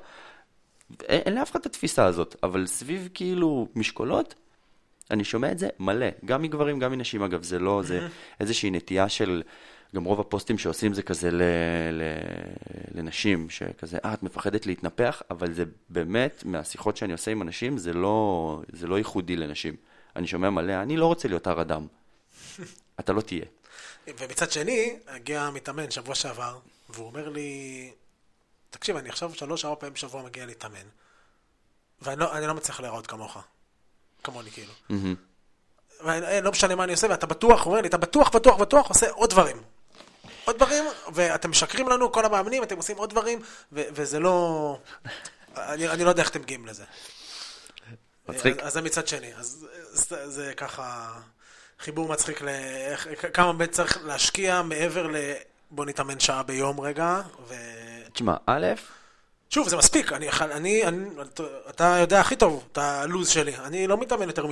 [1.03, 4.35] אין, אין לאף אחד את התפיסה הזאת, אבל סביב כאילו משקולות,
[5.11, 7.23] אני שומע את זה מלא, גם מגברים, גם מנשים.
[7.23, 8.07] אגב, זה לא, זה
[8.39, 9.43] איזושהי נטייה של,
[9.95, 11.41] גם רוב הפוסטים שעושים זה כזה ל,
[11.91, 12.01] ל,
[12.95, 17.93] לנשים, שכזה, אה, את מפחדת להתנפח, אבל זה באמת, מהשיחות שאני עושה עם אנשים, זה
[17.93, 19.75] לא, זה לא ייחודי לנשים.
[20.15, 21.87] אני שומע מלא, אני לא רוצה להיות הר אדם.
[22.99, 23.45] אתה לא תהיה.
[24.07, 26.57] ומצד שני, הגיע מתאמן שבוע שעבר,
[26.89, 27.91] והוא אומר לי,
[28.69, 30.87] תקשיב, אני עכשיו שלוש, ארבע פעמים בשבוע מגיע להתאמן,
[32.01, 33.37] ואני לא, לא מצליח להיראות כמוך.
[34.23, 34.73] כמוני, כאילו.
[36.03, 38.89] ואני, לא משנה מה אני עושה, ואתה בטוח, הוא אומר לי, אתה בטוח, בטוח, בטוח,
[38.89, 39.57] עושה עוד דברים.
[40.45, 43.39] עוד דברים, ואתם משקרים לנו, כל המאמנים, אתם עושים עוד דברים,
[43.71, 44.77] ו- וזה לא...
[45.57, 46.83] אני, אני לא יודע איך אתם מגיעים לזה.
[48.29, 48.59] מצחיק.
[48.59, 49.35] אז, אז זה מצד שני.
[49.35, 51.11] אז זה, זה ככה
[51.79, 55.15] חיבור מצחיק לאיך, כמה באמת צריך להשקיע מעבר ל...
[55.71, 57.55] בוא נתאמן שעה ביום רגע, ו...
[58.13, 58.67] תשמע, א',
[59.49, 61.05] שוב, זה מספיק, אני, אני, אני,
[61.69, 64.45] אתה יודע הכי טוב את הלו"ז שלי, אני לא מתאמן יותר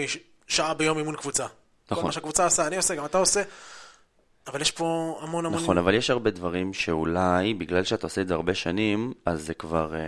[0.48, 1.46] משעה ביום אימון קבוצה.
[1.92, 2.02] נכון.
[2.02, 3.42] כל מה שהקבוצה עושה, אני עושה, גם אתה עושה.
[4.52, 5.62] אבל יש פה המון המון...
[5.62, 9.54] נכון, אבל יש הרבה דברים שאולי, בגלל שאתה עושה את זה הרבה שנים, אז זה
[9.54, 10.00] כבר אה,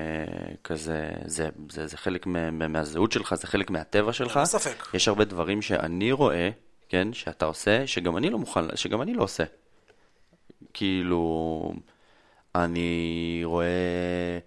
[0.63, 4.37] כזה, זה, זה, זה חלק מה, מה- מהזהות שלך, זה חלק מהטבע שלך.
[4.37, 4.87] אין ספק.
[4.93, 6.49] יש הרבה דברים שאני רואה,
[6.89, 9.43] כן, שאתה עושה, שגם אני לא מוכן, שגם אני לא עושה.
[10.73, 11.73] כאילו,
[12.55, 14.39] אני רואה...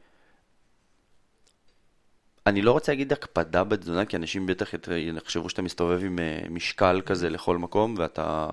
[2.46, 4.70] אני לא רוצה להגיד הקפדה בתזונה, כי אנשים בטח
[5.16, 8.48] יחשבו שאתה מסתובב עם אה, משקל כזה לכל מקום, ואתה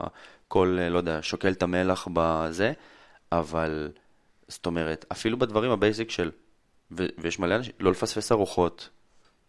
[0.52, 2.74] כל, אה, לא יודע, שוקל את המלח בזה,
[3.32, 3.92] אבל,
[4.48, 6.32] זאת אומרת, אפילו בדברים ה basic של,
[6.92, 8.90] ו- ויש מלא אנשים, לא לפספס ארוחות,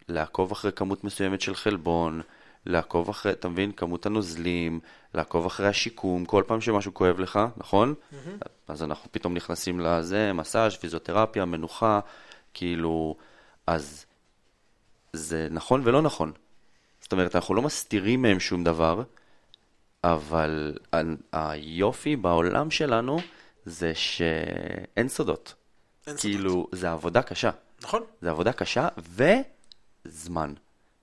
[0.08, 2.20] לעקוב אחרי כמות מסוימת של חלבון,
[2.66, 4.80] לעקוב אחרי, אתה מבין, כמות הנוזלים,
[5.14, 7.94] לעקוב אחרי השיקום, כל פעם שמשהו כואב לך, נכון?
[8.68, 12.00] אז אנחנו פתאום נכנסים לזה, מסאז', פיזיותרפיה, מנוחה,
[12.54, 13.16] כאילו,
[13.66, 14.06] אז
[15.12, 16.32] זה נכון ולא נכון.
[17.00, 19.02] זאת אומרת, אנחנו לא מסתירים מהם שום דבר,
[20.04, 20.74] אבל
[21.32, 23.18] היופי בעולם שלנו
[23.64, 25.54] זה שאין סודות.
[26.06, 26.36] אין סודות.
[26.36, 27.50] כאילו, זה עבודה קשה.
[27.82, 28.02] נכון?
[28.22, 30.54] זה עבודה קשה וזמן.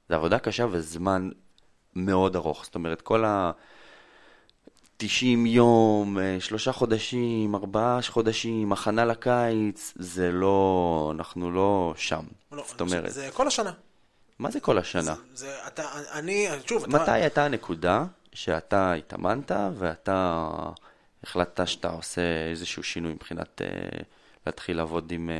[0.09, 1.29] זה עבודה קשה וזמן
[1.95, 2.65] מאוד ארוך.
[2.65, 3.51] זאת אומרת, כל ה...
[5.01, 11.13] 90 יום, אה, שלושה חודשים, ארבעה חודשים, הכנה לקיץ, זה לא...
[11.15, 12.23] אנחנו לא שם.
[12.51, 13.71] לא, זאת אומרת, זה כל השנה.
[14.39, 15.15] מה זה כל השנה?
[15.33, 17.01] זה, אתה, אני, שוב, אתה...
[17.01, 20.43] מתי הייתה הנקודה שאתה התאמנת ואתה
[21.23, 23.67] החלטת שאתה עושה איזשהו שינוי מבחינת אה,
[24.45, 25.35] להתחיל לעבוד עם, אה,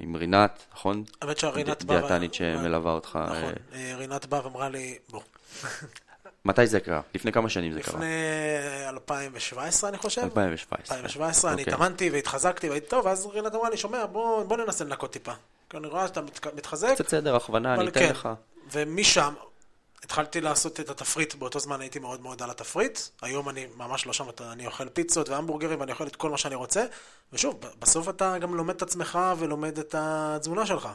[0.00, 1.04] עם רינת, נכון?
[1.22, 2.00] האמת שהרינת באה...
[2.00, 3.18] דיאטנית שמלווה אותך.
[3.22, 3.34] נכון.
[3.74, 5.20] אה, אה, רינת באה ואמרה לי, בוא.
[6.44, 7.00] מתי זה קרה?
[7.14, 7.94] לפני כמה שנים זה קרה?
[7.94, 8.06] לפני
[8.88, 10.22] 2017, אני חושב.
[10.22, 10.96] 2017.
[10.96, 11.74] 2017, אני אוקיי.
[11.74, 15.32] התאמנתי והתחזקתי והייתי טוב, ואז רינת אמרה לי, שומע, בוא, בוא ננסה לנקות טיפה.
[15.70, 18.10] כי אני רואה שאתה מת- מתחזק, קצת סדר, הכוונה, אני אתן כן.
[18.10, 18.28] לך.
[18.72, 19.34] ומשם
[20.06, 22.98] התחלתי לעשות את התפריט, באותו זמן הייתי מאוד מאוד על התפריט.
[23.22, 26.54] היום אני ממש לא שם, אני אוכל פיצות והמבורגרים ואני אוכל את כל מה שאני
[26.54, 26.86] רוצה.
[27.32, 30.88] ושוב, בסוף אתה גם לומד את עצמך ולומד את התזונה שלך.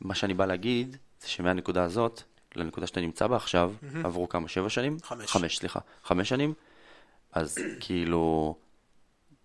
[0.00, 2.22] מה שאני בא להגיד, זה שמהנקודה הזאת,
[2.56, 3.72] לנקודה שאתה נמצא בה עכשיו,
[4.04, 4.48] עברו כמה?
[4.48, 4.96] שבע שנים?
[5.02, 5.30] חמש.
[5.30, 5.80] חמש, סליחה.
[6.04, 6.54] חמש שנים?
[7.32, 8.54] אז כאילו,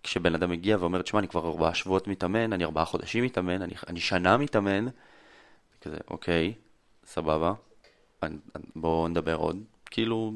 [0.02, 3.74] כשבן אדם מגיע ואומר, תשמע, אני כבר ארבעה שבועות מתאמן, אני ארבעה חודשים מתאמן, אני,
[3.86, 4.86] אני שנה מתאמן,
[5.80, 6.54] כזה, אוקיי,
[7.06, 7.52] סבבה,
[8.76, 9.56] בואו נדבר עוד.
[9.90, 10.32] כאילו,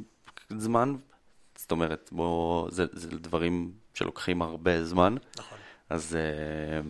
[0.50, 0.94] זמן,
[1.56, 5.14] זאת אומרת, בואו, זה, זה דברים שלוקחים הרבה זמן.
[5.38, 5.58] נכון.
[5.90, 6.80] אז אה,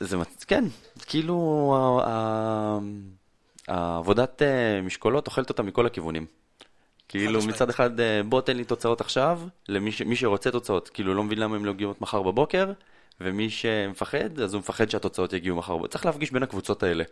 [0.00, 0.64] זה, כן,
[1.06, 1.74] כאילו
[3.68, 6.26] העבודת אה, משקולות אוכלת אותה מכל הכיוונים.
[7.08, 7.40] כאילו.
[7.48, 11.22] מצד אחד, אה, בוא תן לי תוצאות עכשיו, למי ש- מי שרוצה תוצאות, כאילו לא
[11.24, 12.72] מבין למה הם לא יגיעו מחר בבוקר,
[13.20, 15.86] ומי שמפחד, אז הוא מפחד שהתוצאות יגיעו מחר.
[15.86, 17.04] צריך להפגיש בין הקבוצות האלה.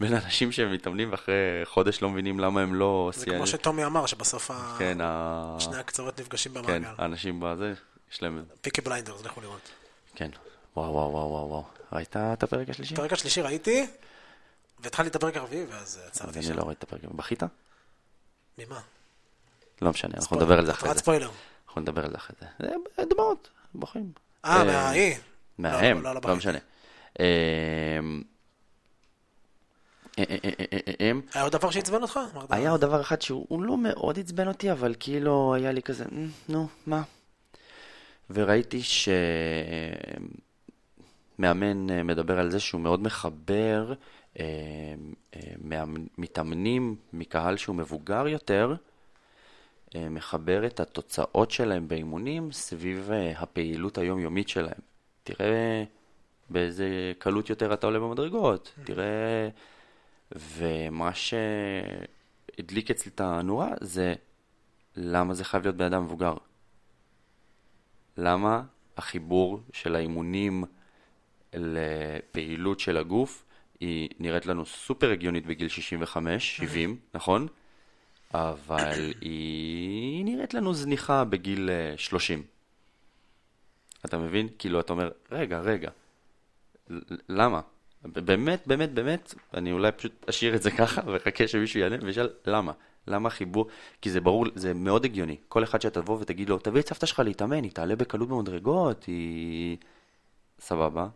[0.00, 3.10] בין אנשים שמתאמנים ואחרי חודש לא מבינים למה הם לא...
[3.14, 3.26] זה.
[3.26, 5.56] כמו שטומי אמר, שבסוף כן, ה...
[5.58, 6.88] שני הקצוות נפגשים כן, במעגל.
[6.98, 7.74] האנשים בזה,
[8.12, 8.44] יש להם...
[8.60, 9.70] פיקי בליינדרס, לכו לראות.
[10.14, 10.30] כן.
[10.76, 11.64] וואו, וואו, וואו, וואו, וואו.
[11.92, 12.94] ראית את הפרק השלישי?
[12.94, 13.86] את הפרק השלישי ראיתי,
[14.80, 16.56] והתחלתי את הפרק הרביעי, ואז אז עצרתי אני שם.
[16.56, 17.00] לא רואה את הפרק.
[17.04, 17.42] בכית?
[18.58, 18.80] ממה?
[19.82, 20.36] לא משנה, אנחנו.
[20.36, 20.98] נדבר על זה אחרי זה.
[20.98, 21.30] ספוילר.
[21.66, 22.68] אנחנו נדבר על זה אחרי זה.
[22.96, 24.12] זה דמעות, בוכים.
[24.44, 25.14] אה, אה, מהאי.
[25.58, 26.36] מההם, לא, לא, לא לא.
[26.36, 26.58] משנה.
[26.58, 26.62] אמ,
[27.20, 28.20] אה, אה, אה, אה, אה, אה,
[30.16, 32.20] היה עוד דבר שעצבן אותך?
[32.50, 36.04] היה עוד דבר אחד שהוא הוא לא מאוד עצבן אותי, אבל כאילו היה לי כזה,
[36.04, 37.02] "מ, נו, מה?
[38.30, 38.80] וראיתי
[41.38, 43.92] שמאמן אה, מדבר על זה שהוא מאוד מחבר
[44.40, 44.44] אה,
[45.36, 45.84] אה,
[46.18, 48.74] מתאמנים מקהל שהוא מבוגר יותר,
[49.94, 54.80] אה, מחבר את התוצאות שלהם באימונים סביב אה, הפעילות היומיומית שלהם.
[55.24, 55.84] תראה
[56.50, 59.48] באיזה קלות יותר אתה עולה במדרגות, תראה...
[60.32, 64.14] ומה שהדליק אצלי את הנורה זה
[64.96, 66.34] למה זה חייב להיות בן אדם מבוגר.
[68.16, 68.62] למה
[68.96, 70.64] החיבור של האימונים
[71.52, 73.44] לפעילות של הגוף
[73.80, 77.46] היא נראית לנו סופר הגיונית בגיל 65, 70, נכון?
[78.34, 82.42] אבל היא נראית לנו זניחה בגיל אה, 30.
[84.04, 84.48] אתה מבין?
[84.58, 85.90] כאילו, אתה אומר, רגע, רגע,
[87.28, 87.60] למה?
[88.12, 92.72] באמת, באמת, באמת, אני אולי פשוט אשאיר את זה ככה ואחכה שמישהו יענה וישאל למה?
[93.06, 93.66] למה חיבור?
[94.02, 95.36] כי זה ברור, זה מאוד הגיוני.
[95.48, 99.76] כל אחד שתבוא ותגיד לו, תביא את סבתא שלך להתאמן, היא תעלה בקלות במדרגות, היא...
[100.60, 101.06] סבבה.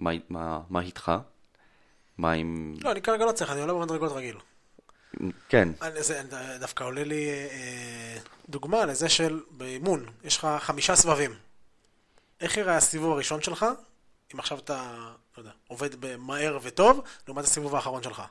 [0.00, 1.12] מה, מה, מה איתך?
[2.18, 2.74] מה עם...
[2.82, 4.36] לא, אני כרגע לא צריך, אני עולה במדרגות רגיל.
[5.48, 6.22] כן, אני- זה
[6.60, 8.16] דווקא עולה לי אה,
[8.48, 11.30] דוגמה לזה של באימון, יש לך חמישה סבבים.
[12.40, 13.66] איך יראה הסיבוב הראשון שלך,
[14.34, 14.94] אם עכשיו אתה,
[15.36, 18.18] לא יודע, עובד מהר וטוב, לעומת הסיבוב האחרון שלך.
[18.20, 18.26] אז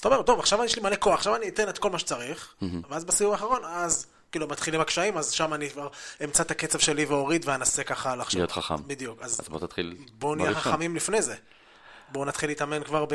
[0.00, 2.54] אתה אומר, טוב, עכשיו יש לי מלא כוח, עכשיו אני אתן את כל מה שצריך,
[2.90, 5.88] ואז בסיבוב האחרון, אז כאילו מתחילים הקשיים, אז שם אני כבר
[6.24, 8.38] אמצא את הקצב שלי ואוריד ואנסה ככה לחשוב.
[8.38, 8.74] להיות חכם.
[8.86, 9.22] בדיוק.
[9.22, 10.54] אז אז בוא תתחיל בואו נהיה.
[10.54, 11.34] חכמים לפני זה.
[12.12, 13.14] בואו נתחיל להתאמן כבר ב...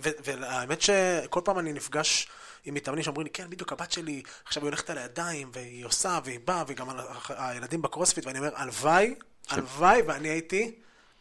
[0.00, 2.28] והאמת שכל פעם אני נפגש
[2.64, 6.18] עם מתאמנים שאומרים לי, כן, בדיוק הבת שלי, עכשיו היא הולכת על הידיים, והיא עושה,
[6.24, 9.14] והיא באה, וגם על- הילדים בקרוספיט, ואני אומר, הלוואי,
[9.50, 10.74] הלוואי, ואני הייתי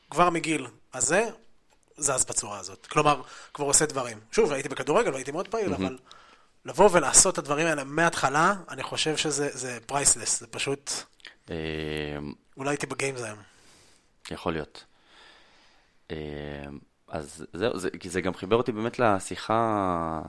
[0.09, 1.29] כבר מגיל הזה,
[1.97, 2.85] זז בצורה הזאת.
[2.85, 3.21] כלומר,
[3.53, 4.19] כבר עושה דברים.
[4.31, 5.97] שוב, הייתי בכדורגל והייתי מאוד פעיל, אבל
[6.65, 10.91] לבוא ולעשות את הדברים האלה מההתחלה, אני חושב שזה priceless, זה פשוט...
[11.49, 11.55] אה,
[12.57, 13.37] אולי הייתי ב Games היום.
[14.31, 14.85] יכול להיות.
[16.11, 16.17] אה,
[17.07, 20.21] אז זהו, זה, כי זה גם חיבר אותי באמת לשיחה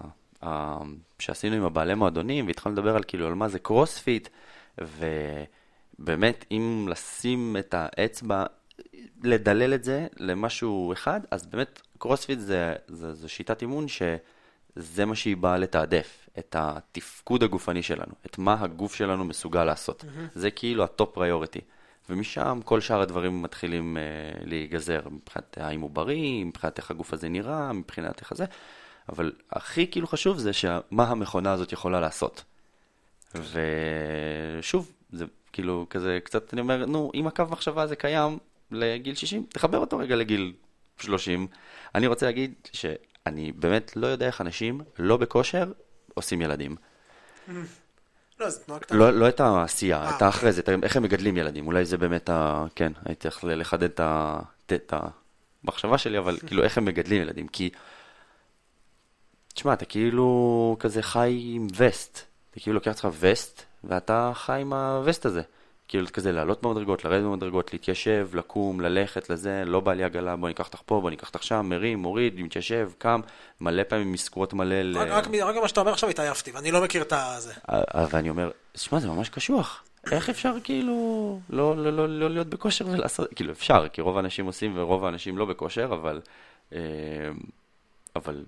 [0.42, 0.78] אה,
[1.18, 4.28] שעשינו עם הבעלי מועדונים, והתחלנו לדבר על כאילו על מה זה קרוספיט,
[4.78, 8.44] ובאמת, אם לשים את האצבע,
[9.22, 15.14] לדלל את זה למשהו אחד, אז באמת קרוספיט זה, זה, זה שיטת אימון שזה מה
[15.14, 20.04] שהיא באה לתעדף, את התפקוד הגופני שלנו, את מה הגוף שלנו מסוגל לעשות.
[20.34, 21.60] זה כאילו ה top priority.
[22.10, 24.02] ומשם כל שאר הדברים מתחילים אה,
[24.44, 28.44] להיגזר, מבחינת האם הוא בריא, מבחינת איך הגוף הזה נראה, מבחינת איך זה,
[29.08, 32.44] אבל הכי כאילו חשוב זה שמה המכונה הזאת יכולה לעשות.
[33.34, 38.38] ושוב, זה כאילו כזה קצת, אני אומר, נו, אם הקו מחשבה הזה קיים
[38.70, 40.52] לגיל 60, תחבר אותו רגע לגיל
[40.98, 41.46] 30.
[41.94, 45.72] אני רוצה להגיד שאני באמת לא יודע איך אנשים לא בכושר
[46.14, 46.76] עושים ילדים.
[48.40, 48.98] לא, זו תנועה קטנה.
[48.98, 51.66] לא, לא את העשייה, אה, את האחרי זה, איך הם מגדלים ילדים.
[51.66, 52.64] אולי זה באמת ה...
[52.74, 54.00] כן, הייתי צריך לחדד
[54.72, 54.94] את
[55.64, 57.48] המחשבה שלי, אבל כאילו איך הם מגדלים ילדים.
[57.48, 57.70] כי,
[59.54, 62.20] תשמע, אתה כאילו כזה חי עם וסט.
[62.50, 65.42] אתה כאילו לוקח לך וסט, ואתה חי עם הווסט הזה.
[65.88, 70.48] כאילו כזה לעלות במדרגות, לרדת במדרגות, להתיישב, לקום, ללכת לזה, לא בא לי עגלה, בוא
[70.48, 73.20] ניקח אותך פה, בוא ניקח אותך שם, מרים, מוריד, מתיישב, קם,
[73.60, 74.98] מלא פעמים מסקרות מלא ל...
[74.98, 77.52] רק, ממה שאתה אומר עכשיו התעייפתי, ואני לא מכיר את הזה.
[77.70, 79.82] אה, ואני אומר, שמע, זה ממש קשוח.
[80.12, 84.46] איך אפשר כאילו לא, לא, לא, לא להיות בכושר ולעשות, כאילו אפשר, כי רוב האנשים
[84.46, 86.20] עושים ורוב האנשים לא בכושר, אבל,
[86.72, 86.78] אה,
[88.16, 88.44] אבל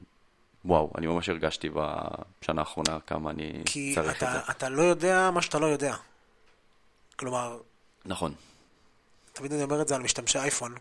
[0.65, 4.53] וואו, אני ממש הרגשתי בשנה האחרונה כמה אני כי צריך אתה, את זה.
[4.53, 5.95] אתה לא יודע מה שאתה לא יודע.
[7.17, 7.59] כלומר,
[8.05, 8.35] נכון.
[9.33, 10.75] תמיד אני אומר את זה על משתמשי אייפון,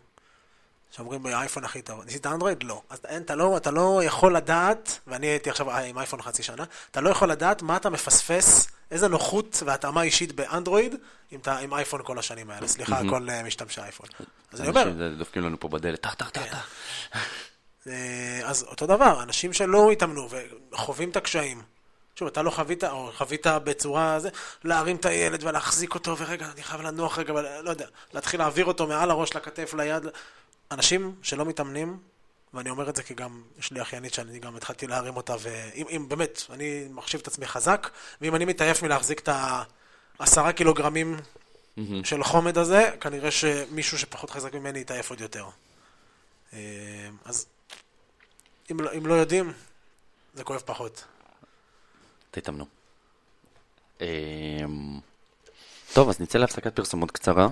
[0.90, 2.04] שאומרים לי, האייפון הכי טוב.
[2.04, 2.62] ניסית אנדרואיד?
[2.62, 2.82] לא.
[2.90, 6.42] אז אין, אתה לא, אתה לא יכול לדעת, ואני הייתי עכשיו אה, עם אייפון חצי
[6.42, 10.94] שנה, אתה לא יכול לדעת מה אתה מפספס, איזה נוחות והתאמה אישית באנדרואיד,
[11.32, 12.68] אם אתה עם אייפון כל השנים האלה.
[12.68, 14.08] סליחה, כל אה, משתמשי אייפון.
[14.52, 16.68] אז אני אומר, דופקים לנו פה בדלת, טח, טח, טח,
[18.44, 20.28] אז אותו דבר, אנשים שלא התאמנו
[20.72, 21.62] וחווים את הקשיים.
[22.16, 24.28] שוב, אתה לא חווית, או חווית בצורה זה,
[24.64, 28.64] להרים את הילד ולהחזיק אותו, ורגע, אני חייב לנוח רגע, אבל לא יודע, להתחיל להעביר
[28.64, 30.06] אותו מעל הראש לכתף, ליד.
[30.70, 31.98] אנשים שלא מתאמנים,
[32.54, 35.86] ואני אומר את זה כי גם יש לי אחיינית שאני גם התחלתי להרים אותה, ואם
[35.90, 39.28] אם, באמת, אני מחשיב את עצמי חזק, ואם אני מתעייף מלהחזיק את
[40.18, 41.16] העשרה קילוגרמים
[42.04, 45.46] של חומד הזה, כנראה שמישהו שפחות חזק ממני יתעייף עוד יותר.
[46.52, 46.58] אה,
[47.24, 47.46] אז
[48.70, 49.52] אם לא, אם לא יודעים,
[50.34, 51.04] זה כואב פחות.
[52.40, 52.66] תתאמנו.
[54.00, 54.06] אמ,
[55.94, 57.48] טוב, אז נצא להפסקת פרסומות קצרה,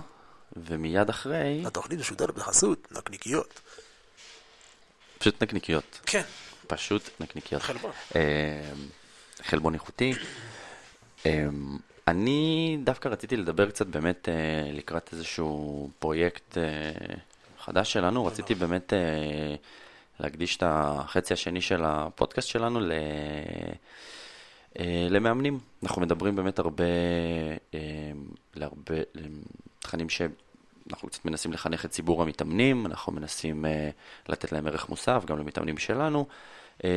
[0.57, 3.61] ומיד אחרי, התוכנית משודרת בחסות נקניקיות.
[5.19, 6.01] פשוט נקניקיות.
[6.07, 6.23] כן,
[6.67, 7.63] פשוט נקניקיות.
[7.63, 7.91] חלבון.
[8.15, 8.21] אמ,
[9.43, 10.13] חלבון איכותי.
[11.27, 17.15] אמ, אני דווקא רציתי לדבר קצת באמת אה, לקראת איזשהו פרויקט אה,
[17.59, 19.55] חדש שלנו, רציתי באמת אה,
[20.21, 22.93] להקדיש את החצי השני של הפודקאסט שלנו ל...
[24.79, 25.59] אה, למאמנים.
[25.83, 26.85] אנחנו מדברים באמת הרבה,
[27.75, 27.81] אה,
[28.55, 28.95] להרבה,
[29.79, 33.91] תכנים שאנחנו קצת מנסים לחנך את ציבור המתאמנים, אנחנו מנסים אה,
[34.29, 36.27] לתת להם ערך מוסף, גם למתאמנים שלנו,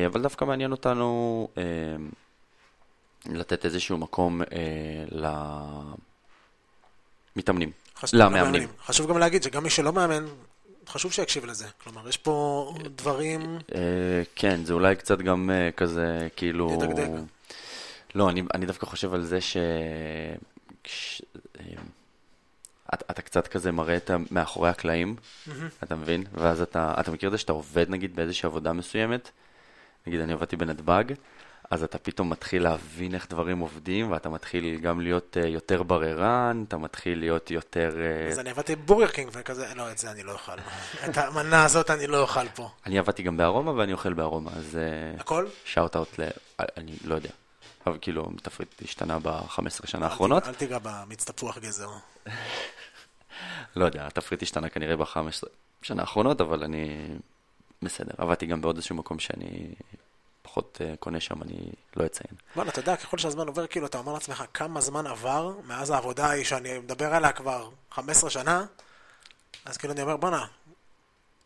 [0.06, 1.48] אבל דווקא מעניין אותנו
[3.26, 4.40] לתת איזשהו מקום
[7.36, 8.68] למתאמנים, חשוב למאמנים.
[8.84, 10.26] חשוב גם להגיד שגם מי שלא מאמן,
[10.88, 11.66] חשוב שיקשיב לזה.
[11.84, 13.58] כלומר, יש פה דברים...
[14.34, 16.78] כן, זה אולי קצת גם כזה, כאילו...
[16.82, 17.08] לדגדג.
[18.14, 19.56] לא, אני, אני דווקא חושב על זה ש...
[20.84, 21.22] כש...
[21.60, 21.64] אה,
[22.94, 25.16] אתה, אתה קצת כזה מראה את מאחורי הקלעים,
[25.82, 26.24] אתה מבין?
[26.32, 29.30] ואז אתה, אתה מכיר את זה שאתה עובד נגיד באיזושהי עבודה מסוימת,
[30.06, 31.04] נגיד אני עבדתי בנתב"ג,
[31.70, 36.64] אז אתה פתאום מתחיל להבין איך דברים עובדים, ואתה מתחיל גם להיות אה, יותר בררן,
[36.68, 37.90] אתה מתחיל להיות יותר...
[38.00, 40.52] אה, אז אני עבדתי בבורגר קינג וכזה, לא, את זה אני לא אוכל.
[41.08, 42.70] את המנה הזאת אני לא אוכל פה.
[42.86, 44.76] אני עבדתי גם בארומה ואני אוכל בארומה, אז...
[44.76, 45.46] אה, הכל?
[45.64, 46.22] שאוט אאוט ל...
[46.76, 47.30] אני לא יודע.
[47.88, 50.46] אבל כאילו, התפריט השתנה ב-15 שנה אל האחרונות.
[50.46, 51.88] אל תיגע במיץ תפוח גזר.
[53.76, 55.48] לא יודע, התפריט השתנה כנראה ב-15
[55.82, 57.08] שנה האחרונות, אבל אני...
[57.82, 58.12] בסדר.
[58.18, 59.74] עבדתי גם בעוד איזשהו מקום שאני
[60.42, 62.34] פחות פחות אה, קונה שם, אני לא אציין.
[62.56, 66.26] וואלה, אתה יודע, ככל שהזמן עובר, כאילו, אתה אומר לעצמך, כמה זמן עבר מאז העבודה
[66.26, 68.64] ההיא שאני מדבר עליה כבר 15 שנה,
[69.64, 70.46] אז כאילו אני אומר, בואנה,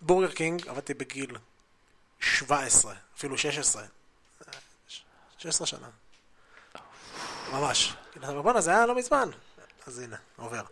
[0.00, 1.36] בורגר קינג, עבדתי בגיל
[2.20, 3.82] 17, אפילו 16.
[5.38, 5.88] 16 שנה.
[7.52, 7.94] ממש.
[8.28, 9.28] אומר, בואנה, זה היה לא מזמן.
[9.86, 10.62] אז הנה, עובר.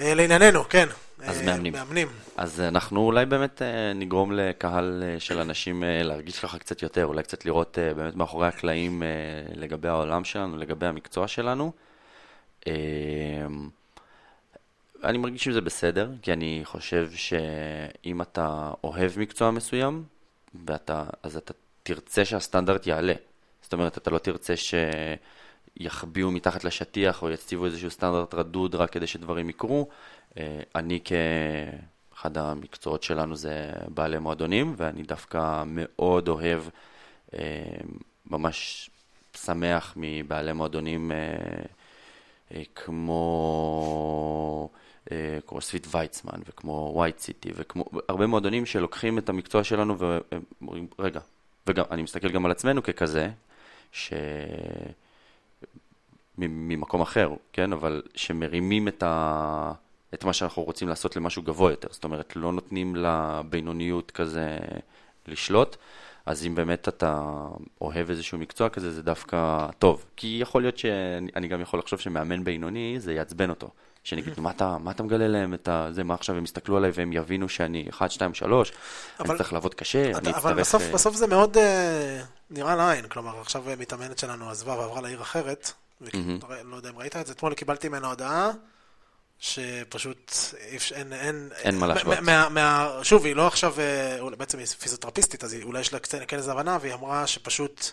[0.00, 0.88] אה, לענייננו, כן.
[1.22, 1.72] אז אה, מאמנים.
[1.72, 2.08] מאמנים.
[2.36, 7.06] אז אנחנו אולי באמת אה, נגרום לקהל אה, של אנשים אה, להרגיש ככה קצת יותר,
[7.06, 9.08] אולי קצת לראות אה, באמת מאחורי הקלעים אה,
[9.54, 11.72] לגבי העולם שלנו, לגבי המקצוע שלנו.
[12.66, 12.72] אה,
[15.04, 20.04] אני מרגיש שזה בסדר, כי אני חושב שאם אתה אוהב מקצוע מסוים,
[20.66, 23.14] ואתה, אז אתה תרצה שהסטנדרט יעלה.
[23.62, 24.54] זאת אומרת, אתה לא תרצה
[25.78, 29.88] שיחביאו מתחת לשטיח או יציבו איזשהו סטנדרט רדוד רק כדי שדברים יקרו.
[30.38, 36.62] אה, אני כאחד המקצועות שלנו זה בעלי מועדונים, ואני דווקא מאוד אוהב,
[37.34, 37.40] אה,
[38.26, 38.90] ממש
[39.36, 43.08] שמח מבעלי מועדונים אה, כמו
[45.46, 51.20] קרוספיט ויצמן וכמו ווייט סיטי וכמו הרבה מועדונים שלוקחים את המקצוע שלנו ואומרים, רגע,
[51.66, 53.30] וגם, אני מסתכל גם על עצמנו ככזה,
[53.92, 54.12] ש...
[56.38, 57.72] ממקום אחר, כן?
[57.72, 59.72] אבל שמרימים את, ה...
[60.14, 61.88] את מה שאנחנו רוצים לעשות למשהו גבוה יותר.
[61.90, 64.58] זאת אומרת, לא נותנים לבינוניות כזה
[65.28, 65.76] לשלוט.
[66.26, 67.22] אז אם באמת אתה
[67.80, 70.04] אוהב איזשהו מקצוע כזה, זה דווקא טוב.
[70.16, 73.68] כי יכול להיות שאני גם יכול לחשוב שמאמן בינוני, זה יעצבן אותו.
[74.04, 75.68] שאני אגיד, מה אתה, מה אתה מגלה להם את.
[75.90, 78.76] זה, מה עכשיו הם יסתכלו עליי והם יבינו שאני 1, 2, 3, אני
[79.28, 80.36] אבל- צריך לעבוד קשה, אני אתה- אצטרך...
[80.36, 84.78] אבל בסוף, אה, בסוף זה מאוד אה, נראה לעין, כלומר עכשיו אה, מתאמנת שלנו עזבה
[84.78, 85.72] ועברה לעיר אחרת,
[86.64, 88.50] לא יודע אם ראית את זה, אתמול קיבלתי ממנה הודעה
[89.38, 90.32] שפשוט
[90.94, 92.18] אין, אין, אין מה להשוות.
[92.18, 95.98] מה- מה- מה- שוב, היא לא עכשיו, אה, בעצם היא פיזיותרפיסטית, אז אולי יש לה
[95.98, 97.90] קצת כן איזה הבנה, והיא אמרה שפשוט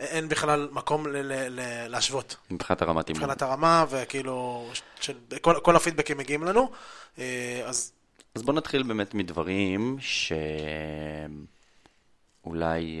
[0.00, 2.36] אין בכלל מקום ל- ל- ל- להשוות.
[2.50, 3.22] מבחינת הרמת אימון.
[3.22, 4.68] מבחינת הרמה, וכאילו,
[5.00, 6.70] של, כל, כל הפידבקים מגיעים לנו,
[7.18, 7.92] אה, אז
[8.34, 9.96] אז בוא נתחיל באמת מדברים
[12.44, 13.00] שאולי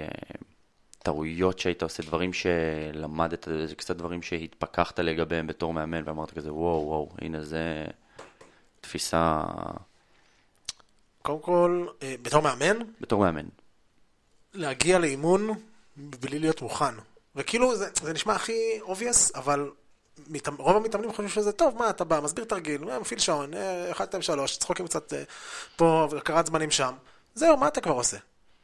[1.02, 6.86] טעויות שהיית עושה, דברים שלמדת, זה קצת דברים שהתפכחת לגביהם בתור מאמן ואמרת כזה וואו
[6.86, 7.84] וואו, הנה זה
[8.80, 9.42] תפיסה
[11.22, 13.46] קודם כל, אה, בתור מאמן, בתור מאמן.
[14.54, 15.50] להגיע לאימון
[15.96, 16.94] בלי להיות מוכן.
[17.36, 19.70] וכאילו, זה, זה נשמע הכי obvious, אבל
[20.58, 24.06] רוב המתאמנים חושבים שזה טוב, מה, אתה בא, מסביר תרגיל, אה, מפעיל שעון, אה, אחד,
[24.06, 25.22] שתיים, שלוש, צחוקים קצת אה,
[25.76, 26.94] פה, הקרת זמנים שם.
[27.34, 28.16] זהו, מה אתה כבר עושה?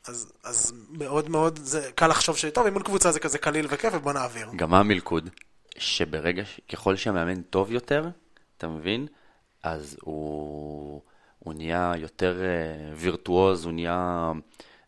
[0.09, 4.12] אז, אז מאוד מאוד, זה קל לחשוב שטוב, אימון קבוצה זה כזה קליל וכיף, ובוא
[4.12, 4.49] נעביר.
[4.57, 5.31] גם מה המלכוד?
[5.79, 6.42] שברגע,
[6.73, 8.09] ככל שהמאמן טוב יותר,
[8.59, 9.07] אתה מבין?
[9.62, 11.03] אז הוא,
[11.38, 14.33] הוא נהיה יותר אה, וירטואוז, הוא נהיה...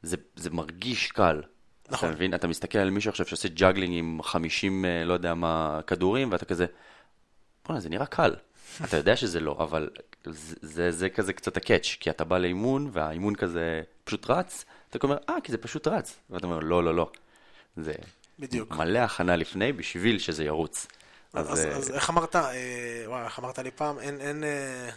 [0.02, 1.42] זה, זה מרגיש קל.
[1.88, 2.08] נכון.
[2.08, 2.34] אתה מבין?
[2.34, 6.44] אתה מסתכל על מישהו עכשיו שעושה juggling עם 50, אה, לא יודע מה, כדורים, ואתה
[6.44, 6.66] כזה,
[7.66, 8.34] בוא'נה, זה נראה קל.
[8.84, 9.90] אתה יודע שזה לא, אבל
[10.24, 14.64] זה, זה, זה כזה קצת ה catch, כי אתה בא לאימון, והאימון כזה פשוט רץ,
[14.90, 16.16] אתה אומר, אה, כי זה פשוט רץ.
[16.30, 17.10] ואתה אומר, לא, לא, לא.
[17.76, 17.92] זה
[18.38, 18.72] בדיוק.
[18.72, 20.86] מלא הכנה לפני בשביל שזה ירוץ.
[21.32, 24.88] אז, אז, אה, אז איך אמרת, אה, וואי, איך אמרת לי פעם, אין, אין, אה,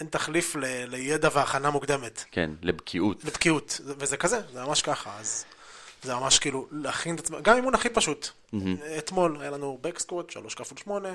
[0.00, 2.24] אין תחליף ל, לידע והכנה מוקדמת.
[2.30, 3.24] כן, לבקיאות.
[3.24, 5.44] לבקיאות, וזה כזה, זה ממש ככה, אז
[6.02, 8.28] זה ממש כאילו להכין את עצמם, גם אימון הכי פשוט.
[8.98, 11.14] אתמול היה לנו בקסקוט, שלוש כפול שמונה,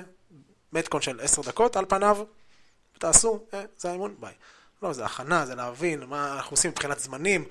[0.72, 2.18] מתקון של עשר דקות, על פניו,
[2.98, 4.34] תעשו, אה, זה האימון, ביי.
[4.84, 7.44] לא, זה הכנה, זה להבין מה אנחנו עושים מבחינת זמנים,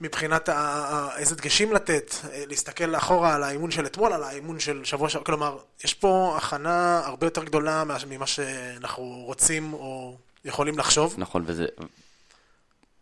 [0.00, 4.84] מבחינת ה- איזה דגשים לתת, אה, להסתכל אחורה על האימון של אתמול, על האימון של
[4.84, 10.78] שבוע שעבר, כלומר, יש פה הכנה הרבה יותר גדולה מה- ממה שאנחנו רוצים או יכולים
[10.78, 11.14] לחשוב.
[11.18, 11.66] נכון, וזה,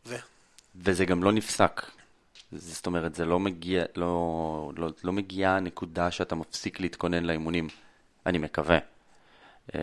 [0.07, 0.16] ו...
[0.77, 1.83] וזה גם לא נפסק.
[2.53, 7.68] זאת אומרת, זה לא מגיע, לא, לא, לא מגיעה הנקודה שאתה מפסיק להתכונן לאימונים.
[8.27, 8.79] אני מקווה.
[9.75, 9.81] אה,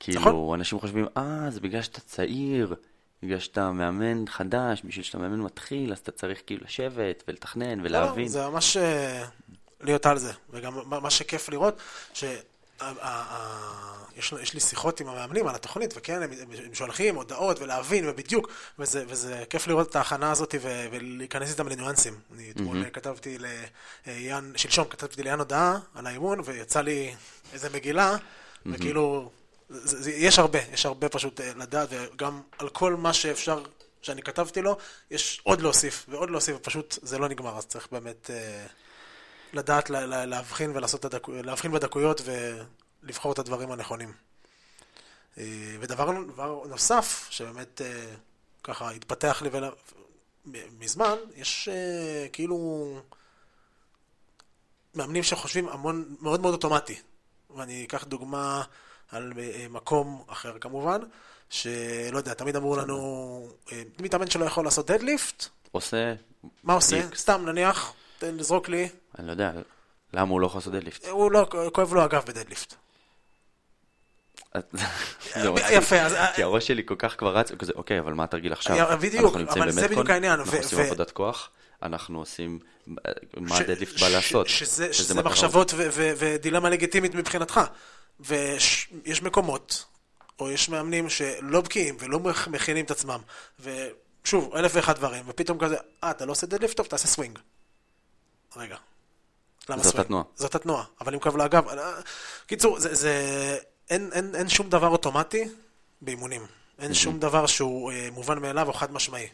[0.00, 0.58] כאילו, נכון.
[0.60, 2.74] אנשים חושבים, אה, זה בגלל שאתה צעיר,
[3.22, 7.84] בגלל שאתה מאמן חדש, בשביל שאתה מאמן מתחיל, אז אתה צריך כאילו לשבת ולתכנן לא,
[7.84, 8.24] ולהבין.
[8.24, 9.24] לא, זה ממש אה,
[9.80, 10.32] להיות על זה.
[10.50, 11.76] וגם מה שכיף לראות,
[12.14, 12.24] ש...
[12.80, 16.30] ה- ה- ה- יש, יש לי שיחות עם המאמנים על התוכנית, וכן, הם,
[16.64, 18.48] הם שולחים הודעות ולהבין, ובדיוק,
[18.78, 22.14] וזה, וזה כיף לראות את ההכנה הזאת ו, ולהיכנס איתם לניואנסים.
[22.34, 22.90] אני אתמול mm-hmm.
[22.90, 23.38] כתבתי
[24.06, 27.14] ליאן, שלשום כתבתי ליאן הודעה על האימון, ויצא לי
[27.52, 28.68] איזה מגילה, mm-hmm.
[28.72, 29.30] וכאילו,
[29.68, 33.62] זה, זה, יש הרבה, יש הרבה פשוט אה, לדעת, וגם על כל מה שאפשר,
[34.02, 34.76] שאני כתבתי לו,
[35.10, 38.66] יש עוד להוסיף, ועוד להוסיף, ופשוט זה לא נגמר, אז צריך באמת אה,
[39.52, 44.12] לדעת לה, לה, להבחין הדקו, להבחין בדקויות ולבחור את הדברים הנכונים.
[45.38, 48.14] אה, ודבר דבר נוסף, שבאמת אה,
[48.62, 49.70] ככה התפתח לי ולה,
[50.78, 53.00] מזמן, יש אה, כאילו
[54.94, 57.00] מאמנים שחושבים המון, מאוד מאוד אוטומטי.
[57.56, 58.62] ואני אקח דוגמה
[59.12, 61.00] על אה, מקום אחר כמובן,
[61.50, 66.14] שלא יודע, תמיד אמרו לנו, אה, מתאמן שלא יכול לעשות דדליפט, עושה,
[66.64, 67.00] מה עושה?
[67.12, 67.16] X.
[67.16, 68.88] סתם נניח, תן לזרוק לי,
[69.18, 69.52] אני לא יודע,
[70.12, 71.06] למה הוא לא יכול לעשות דדליפט?
[71.06, 72.74] הוא לא, כואב לו הגב בדדליפט.
[75.70, 76.14] יפה, אז...
[76.34, 78.98] כי הראש שלי כל כך כבר רץ, כזה, אוקיי, אבל מה התרגיל עכשיו?
[79.00, 81.50] בדיוק, אבל זה בדיוק העניין, אנחנו עושים עבודת כוח,
[81.82, 82.58] אנחנו עושים,
[83.36, 84.48] מה ה deadlift בא לעשות?
[84.48, 85.22] שזה?
[85.22, 85.74] מחשבות
[86.18, 87.60] ודילמה לגיטימית מבחינתך.
[88.20, 88.88] ויש
[89.22, 89.84] מקומות,
[90.38, 93.20] או יש מאמנים שלא בקיאים ולא מכ- מכינים את עצמם,
[93.60, 97.38] ושוב, אלף ואחד דברים, ופתאום כזה, אה, אתה לא עושה deadlift טוב, תעשה סווינג.
[98.56, 98.76] רגע.
[99.68, 100.04] למה זאת סווינג?
[100.06, 100.24] התנועה.
[100.36, 101.68] זאת התנועה, אבל עם קלה לגב.
[101.68, 101.92] אה,
[102.46, 103.12] קיצור, זה, זה,
[103.90, 105.44] אין, אין, אין שום דבר אוטומטי
[106.02, 106.46] באימונים.
[106.78, 109.28] אין שום דבר שהוא אה, מובן מאליו או חד משמעי.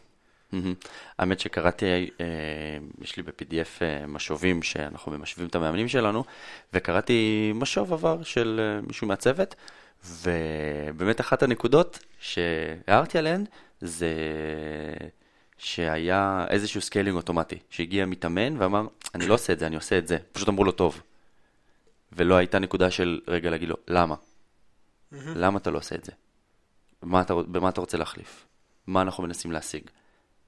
[1.18, 2.26] האמת שקראתי, אה,
[3.00, 6.24] יש לי ב-PDF אה, משובים שאנחנו ממשבים את המאמנים שלנו,
[6.72, 9.54] וקראתי משוב עבר של אה, מישהו מהצוות,
[10.04, 13.44] ובאמת אחת הנקודות שהערתי עליהן
[13.80, 14.14] זה
[15.58, 20.08] שהיה איזשהו scaling אוטומטי, שהגיע מתאמן ואמר, אני לא עושה את זה, אני עושה את
[20.08, 21.02] זה, פשוט אמרו לו טוב.
[22.12, 24.14] ולא הייתה נקודה של רגע להגיד לו, למה?
[25.12, 26.12] למה אתה לא עושה את זה?
[27.20, 28.46] אתה, במה אתה רוצה להחליף?
[28.86, 29.82] מה אנחנו מנסים להשיג?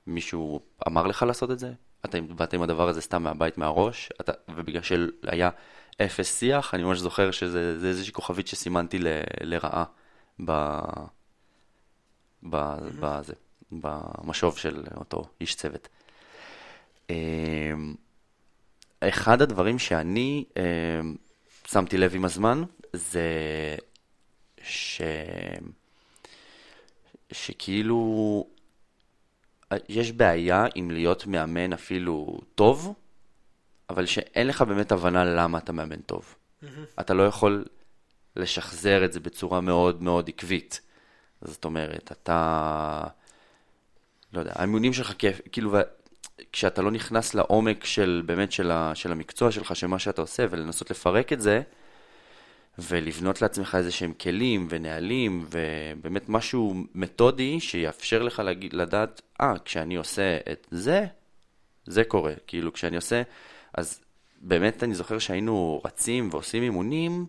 [0.07, 1.73] מישהו אמר לך לעשות את זה?
[2.05, 4.11] אתה באת עם הדבר הזה סתם מהבית, מהראש?
[4.21, 5.51] אתה, ובגלל שהיה
[6.03, 9.07] אפס שיח, אני ממש זוכר שזה זה איזושהי כוכבית שסימנתי ל,
[9.41, 9.85] לרעה
[10.45, 10.53] ב,
[12.43, 12.57] ב,
[13.01, 13.33] בזה,
[13.73, 15.89] במשוב של אותו איש צוות.
[17.11, 17.95] אמ,
[19.01, 21.17] אחד הדברים שאני אמ,
[21.67, 23.29] שמתי לב עם הזמן, זה
[24.63, 25.01] ש...
[27.33, 28.47] שכאילו
[29.89, 32.95] יש בעיה עם להיות מאמן אפילו טוב,
[33.91, 36.35] אבל שאין לך באמת הבנה למה אתה מאמן טוב.
[37.01, 37.65] אתה לא יכול
[38.37, 40.81] לשחזר את זה בצורה מאוד מאוד עקבית.
[41.43, 43.07] זאת אומרת, אתה...
[44.33, 45.77] לא יודע, האימונים שלך כיף, כאילו,
[46.53, 50.47] כשאתה לא נכנס לעומק של, באמת, של, ה, של המקצוע שלך, של מה שאתה עושה,
[50.51, 51.63] ולנסות לפרק את זה,
[52.79, 59.59] ולבנות לעצמך איזה שהם כלים ונהלים, ובאמת משהו מתודי שיאפשר לך להגיד, לדעת, אה, ah,
[59.59, 61.07] כשאני עושה את זה,
[61.87, 62.33] זה קורה.
[62.47, 63.23] כאילו, כשאני עושה,
[63.75, 64.01] אז
[64.41, 67.27] באמת אני זוכר שהיינו רצים ועושים אימונים,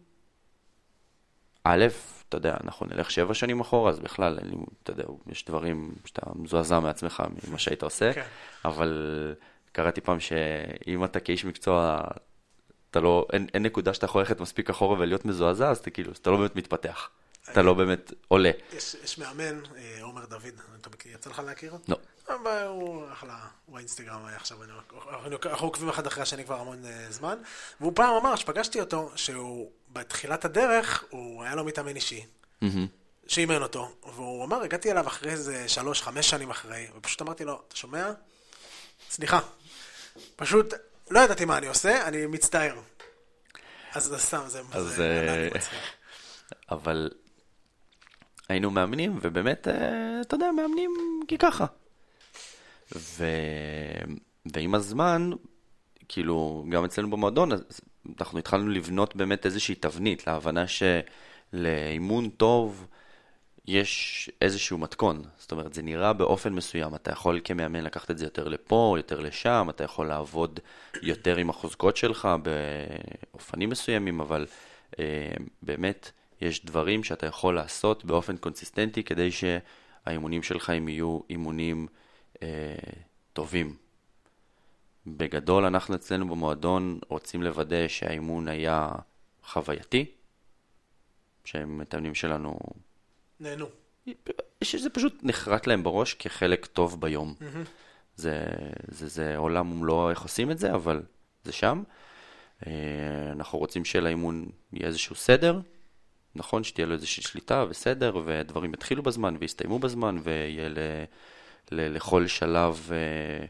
[1.64, 1.86] א',
[2.30, 6.22] אתה יודע, אנחנו נלך שבע שנים אחורה, אז בכלל, לי, אתה יודע, יש דברים שאתה
[6.36, 8.24] מזועזע מעצמך ממה שהיית עושה, כן.
[8.66, 9.36] אבל
[9.72, 12.02] קראתי פעם שאם אתה כאיש מקצוע,
[12.98, 16.12] אתה לא, אין, אין נקודה שאתה יכול ללכת מספיק אחורה ולהיות מזועזע, אז אתה כאילו,
[16.12, 17.10] אתה לא באמת מתפתח.
[17.52, 18.52] אתה לא באמת עולה.
[18.74, 20.41] יש, יש מאמן, אה, עומר דוד,
[20.82, 21.74] אתה מכיר- יצא לך להכיר?
[21.88, 21.98] לא.
[22.30, 25.00] אבל הוא אחלה, הוא באינסטגרם היה עכשיו, אנחנו-
[25.45, 27.38] אנחנו עוקבים אחד אחרי השני כבר המון אה, זמן,
[27.82, 32.26] והוא פעם אמר, שפגשתי אותו, שהוא בתחילת הדרך, הוא היה לו מתאמן אישי.
[33.28, 37.62] שאימן אותו, והוא אמר, הגעתי אליו אחרי איזה שלוש, חמש שנים אחרי, ופשוט אמרתי לו,
[37.68, 38.12] אתה שומע?
[39.10, 39.39] סליחה,
[40.36, 40.74] פשוט
[41.10, 42.76] לא ידעתי מה אני עושה, אני מצטער.
[43.93, 45.60] אז זה סתם, זה אז, זה אה.
[46.72, 47.10] אבל
[48.49, 50.91] היינו מאמנים, ובאמת, אה, אתה יודע, מאמנים
[51.28, 51.66] כי ככה.
[52.95, 53.26] ו...
[54.53, 55.32] ועם הזמן,
[56.08, 57.51] כאילו, גם אצלנו במועדון,
[58.20, 62.88] אנחנו התחלנו לבנות באמת איזושהי תבנית להבנה שלאימון טוב
[63.68, 65.24] יש איזשהו מתכון.
[65.38, 66.95] זאת אומרת, זה נראה באופן מסוים.
[66.95, 70.59] אתה יכול כמאמן לקחת את זה יותר לפה, יותר לשם, אתה יכול לעבוד
[71.01, 74.45] יותר עם החוזקות שלך באופנים מסוימים, אבל
[74.99, 76.11] אה, באמת
[76.41, 81.88] יש דברים שאתה יכול לעשות באופן קונסיסטנטי כדי שהאימונים שלך הם יהיו אימונים
[82.43, 82.76] אה,
[83.34, 83.76] טובים.
[85.07, 88.91] בגדול, אנחנו אצלנו במועדון רוצים לוודא שהאימון היה
[89.43, 90.05] חווייתי,
[91.45, 92.59] שהמתאמנים שלנו,
[93.40, 93.66] נהנו.
[94.64, 97.36] שזה פשוט נחרט להם בראש כחלק טוב ביום.
[98.16, 98.46] זה,
[98.88, 101.02] זה, זה עולם ומלואו איך עושים את זה, אבל
[101.44, 101.84] זה שם.
[102.68, 102.72] אה,
[103.32, 105.60] אנחנו רוצים שלאימון יהיה איזשהו סדר,
[106.36, 106.64] נכון?
[106.64, 110.78] שתהיה לו איזושהי שליטה וסדר, ודברים יתחילו בזמן ויסתיימו בזמן, ויהיה ל,
[111.72, 113.46] ל, לכל שלב, אה,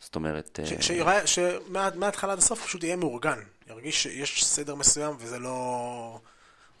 [0.00, 0.60] זאת אומרת...
[0.62, 3.38] אה, שמההתחלה עד הסוף פשוט יהיה מאורגן.
[3.68, 6.20] ירגיש שיש סדר מסוים וזה לא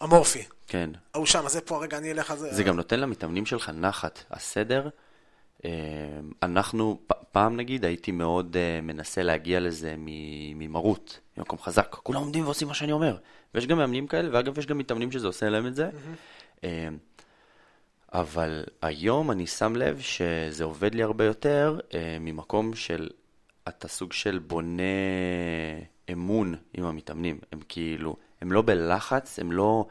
[0.02, 0.44] אמורפי.
[0.66, 0.90] כן.
[1.14, 2.54] ההוא שם, אז זה פה, רגע, אני אלך על זה.
[2.54, 4.24] זה גם נותן למתאמנים שלך נחת.
[4.30, 4.88] הסדר,
[5.64, 5.70] אה,
[6.42, 6.98] אנחנו,
[7.32, 9.94] פעם נגיד, הייתי מאוד אה, מנסה להגיע לזה
[10.54, 11.96] ממרות, ממקום חזק.
[12.02, 13.16] כולם עומדים ועושים מה שאני אומר.
[13.54, 15.90] ויש גם מאמנים כאלה, ואגב, יש גם מתאמנים שזה עושה להם את זה.
[16.64, 16.88] אה,
[18.12, 21.78] אבל היום אני שם לב שזה עובד לי הרבה יותר
[22.20, 23.08] ממקום של,
[23.68, 24.82] אתה סוג של בונה
[26.12, 27.38] אמון עם המתאמנים.
[27.52, 29.86] הם כאילו, הם לא בלחץ, הם לא...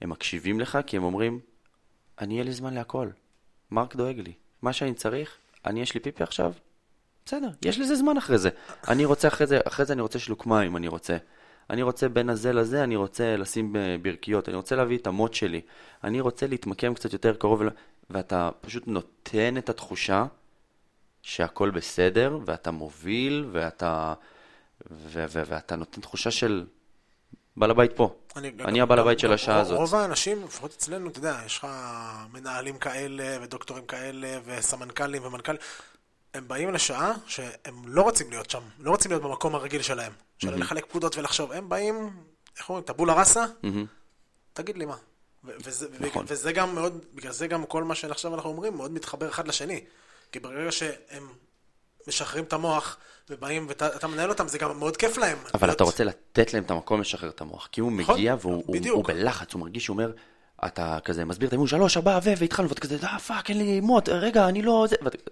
[0.00, 1.40] הם מקשיבים לך כי הם אומרים,
[2.20, 3.08] אני אהיה לי זמן להכל.
[3.70, 4.32] מרק דואג לי.
[4.62, 5.36] מה שאני צריך,
[5.66, 6.52] אני יש לי פיפי עכשיו,
[7.24, 8.50] בסדר, יש לזה זמן אחרי זה.
[8.88, 11.16] אני רוצה אחרי זה, אחרי זה אני רוצה שלוק מים, אני רוצה.
[11.70, 15.60] אני רוצה בין הזה לזה, אני רוצה לשים ברכיות, אני רוצה להביא את המוט שלי.
[16.04, 17.62] אני רוצה להתמקם קצת יותר קרוב,
[18.10, 20.26] ואתה פשוט נותן את התחושה
[21.22, 24.14] שהכל בסדר, ואתה מוביל, ואתה,
[24.90, 26.66] ו- ו- ואתה נותן תחושה של
[27.56, 28.14] בעל הבית פה.
[28.36, 29.78] אני, אני הבעל הבית של השעה הזאת.
[29.78, 31.66] רוב האנשים, לפחות אצלנו, אתה יודע, יש לך
[32.32, 35.60] מנהלים כאלה, ודוקטורים כאלה, וסמנכ"לים ומנכ"לים.
[36.34, 40.54] הם באים לשעה שהם לא רוצים להיות שם, לא רוצים להיות במקום הרגיל שלהם, של
[40.54, 41.52] לחלק פקודות ולחשוב.
[41.52, 42.10] הם באים,
[42.58, 43.44] איך אומרים, טבולה ראסה,
[44.52, 44.96] תגיד לי מה.
[45.44, 46.24] וזה, נכון.
[46.28, 49.84] וזה גם מאוד, בגלל זה גם כל מה שעכשיו אנחנו אומרים מאוד מתחבר אחד לשני.
[50.32, 51.28] כי ברגע שהם
[52.08, 52.96] משחררים את המוח
[53.30, 55.38] ובאים ואתה מנהל אותם, זה גם מאוד כיף להם.
[55.54, 55.76] אבל להיות...
[55.76, 57.68] אתה רוצה לתת להם את המקום לשחרר את המוח.
[57.72, 60.12] כי הוא נכון, מגיע והוא הוא, הוא בלחץ, הוא מרגיש, הוא אומר,
[60.66, 63.80] אתה כזה מסביר את האימון, שלוש, ארבע, ו, והתחלנו, ואתה כזה, אה, fuck, אין לי
[63.80, 64.86] מוט, רגע, אני לא...
[64.88, 64.96] זה...
[65.02, 65.30] ואת...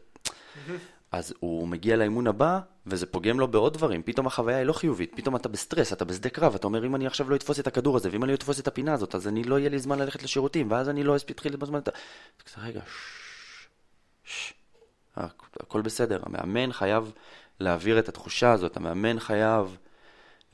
[1.12, 4.02] אז הוא מגיע לאימון הבא, וזה פוגם לו בעוד דברים.
[4.02, 7.06] פתאום החוויה היא לא חיובית, פתאום אתה בסטרס, אתה בשדה קרב, אתה אומר, אם אני
[7.06, 9.44] עכשיו לא אתפוס את הכדור הזה, ואם אני לא אתפוס את הפינה הזאת, אז אני
[9.44, 11.80] לא יהיה לי זמן ללכת לשירותים, ואז אני לא אתחיל בזמן...
[12.58, 12.80] רגע,
[14.24, 14.52] ששש,
[15.60, 16.20] הכל בסדר.
[16.22, 17.12] המאמן חייב
[17.60, 19.76] להעביר את התחושה הזאת, המאמן חייב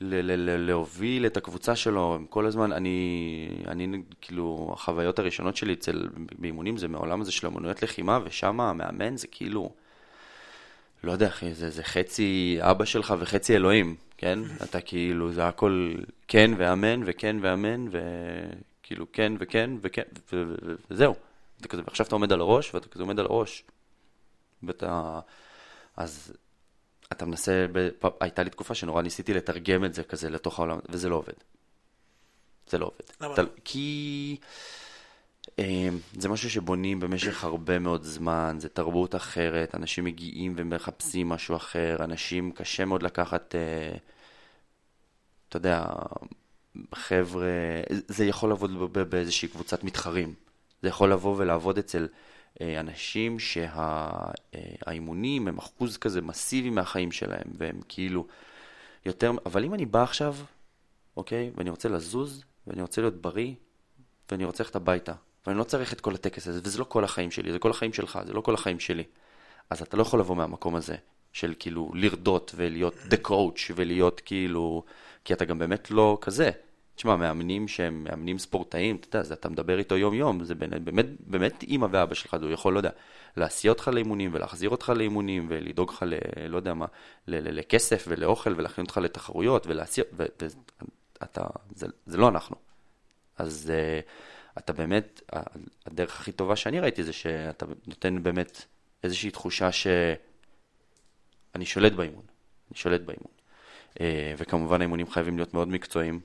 [0.01, 2.71] ל- ל- ל- להוביל את הקבוצה שלו כל הזמן.
[2.71, 6.09] אני, אני, כאילו, החוויות הראשונות שלי אצל,
[6.39, 9.71] באימונים זה מעולם הזה של אמנויות לחימה, ושם המאמן זה כאילו...
[11.03, 14.39] לא יודע, אחי, זה, זה חצי אבא שלך וחצי אלוהים, כן?
[14.63, 15.93] אתה כאילו, זה הכל
[16.27, 20.03] כן ואמן וכן ואמן, וכאילו כן וכן וכן,
[20.91, 21.15] וזהו.
[21.59, 23.63] אתה כזה, ועכשיו אתה עומד על הראש, ואתה כזה עומד על הראש.
[24.67, 25.19] ואתה...
[25.97, 26.33] אז
[27.11, 27.89] אתה מנסה, ב...
[28.19, 31.33] הייתה לי תקופה שנורא ניסיתי לתרגם את זה כזה לתוך העולם, וזה לא עובד.
[32.69, 33.11] זה לא עובד.
[33.21, 33.33] למה?
[33.33, 33.41] אתה...
[33.63, 34.37] כי...
[35.59, 41.55] אמ, זה משהו שבונים במשך הרבה מאוד זמן, זה תרבות אחרת, אנשים מגיעים ומחפשים משהו
[41.55, 43.97] אחר, אנשים, קשה מאוד לקחת, אה,
[45.49, 45.85] אתה יודע,
[46.95, 47.47] חבר'ה,
[47.89, 50.33] זה יכול לעבוד באיזושהי קבוצת מתחרים.
[50.81, 52.07] זה יכול לבוא ולעבוד אצל אה,
[52.61, 58.27] אנשים שהאימונים הם אחוז כזה מסיבי מהחיים שלהם, והם כאילו
[59.05, 60.35] יותר, אבל אם אני בא עכשיו,
[61.17, 63.53] אוקיי, ואני רוצה לזוז, ואני רוצה להיות בריא,
[64.31, 65.13] ואני רוצה ללכת הביתה,
[65.47, 67.93] ואני לא צריך את כל הטקס הזה, וזה לא כל החיים שלי, זה כל החיים
[67.93, 69.03] שלך, זה לא כל החיים שלי.
[69.69, 70.95] אז אתה לא יכול לבוא מהמקום הזה,
[71.33, 74.83] של כאילו לרדות ולהיות the coach ולהיות כאילו,
[75.25, 76.51] כי אתה גם באמת לא כזה.
[76.95, 80.81] תשמע, מאמנים שהם מאמנים ספורטאים, אתה יודע, אתה מדבר איתו יום-יום, זה באמת,
[81.19, 82.89] באמת אימא ואבא שלך, הוא יכול, לא יודע,
[83.37, 86.13] להסיע אותך לאימונים ולהחזיר אותך לאימונים ולדאוג לך, ל,
[86.49, 86.85] לא יודע מה,
[87.27, 91.43] ל, ל, לכסף ולאוכל ולהכין אותך לתחרויות ולהסיע, ואתה,
[91.75, 92.55] זה, זה לא אנחנו.
[93.37, 93.71] אז...
[93.71, 94.09] Uh,
[94.57, 95.21] אתה באמת,
[95.85, 98.65] הדרך הכי טובה שאני ראיתי זה שאתה נותן באמת
[99.03, 102.25] איזושהי תחושה שאני שולט באימון,
[102.71, 103.31] אני שולט באימון.
[103.99, 106.19] אה, וכמובן האימונים חייבים להיות מאוד מקצועיים.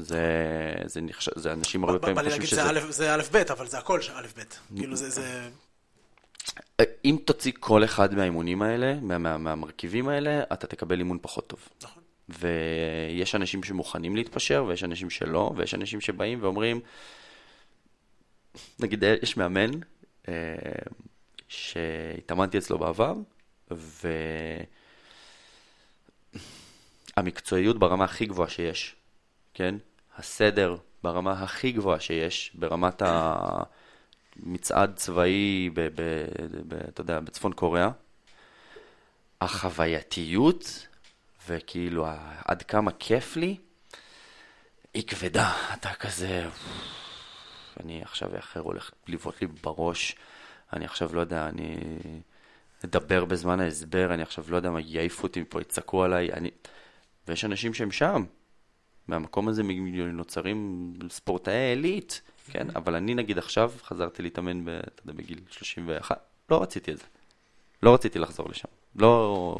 [0.00, 0.24] זה,
[0.84, 1.28] זה, נחש...
[1.36, 2.62] זה אנשים הרבה פעמים חושבים שזה...
[2.90, 4.76] זה א' ב', אבל זה הכל א' ב'.
[4.76, 5.48] כאילו זה, זה...
[6.80, 11.46] אה, אם תוציא כל אחד מהאימונים האלה, מה, מה, מהמרכיבים האלה, אתה תקבל אימון פחות
[11.46, 11.68] טוב.
[11.82, 12.02] נכון.
[12.28, 16.80] ויש אנשים שמוכנים להתפשר, ויש אנשים שלא, ויש אנשים שבאים ואומרים,
[18.78, 19.70] נגיד יש מאמן
[20.28, 20.34] אה,
[21.48, 23.14] שהתאמנתי אצלו בעבר,
[27.16, 28.96] והמקצועיות ברמה הכי גבוהה שיש,
[29.54, 29.74] כן?
[30.20, 33.02] הסדר ברמה הכי גבוהה שיש, ברמת
[34.42, 36.02] המצעד צבאי, ב, ב,
[36.68, 37.90] ב, אתה יודע, בצפון קוריאה.
[39.40, 40.86] החווייתיות,
[41.48, 42.06] וכאילו
[42.44, 43.56] עד כמה כיף לי,
[44.94, 45.52] היא כבדה.
[45.74, 46.48] אתה כזה...
[47.80, 50.16] אני עכשיו אחר הולך לבעוט לי בראש,
[50.72, 51.76] אני עכשיו לא יודע, אני
[52.84, 56.50] אדבר בזמן ההסבר, אני עכשיו לא יודע מה, יעיפו אותי מפה, יצעקו עליי, אני...
[57.28, 58.24] ויש אנשים שהם שם.
[59.10, 59.62] מהמקום הזה
[60.12, 62.66] נוצרים ספורטאי עילית, כן?
[62.76, 66.18] אבל אני נגיד עכשיו חזרתי להתאמן, ב, אתה יודע, בגיל 31,
[66.50, 67.04] לא רציתי את זה.
[67.82, 68.68] לא רציתי לחזור לשם.
[68.96, 69.56] לא...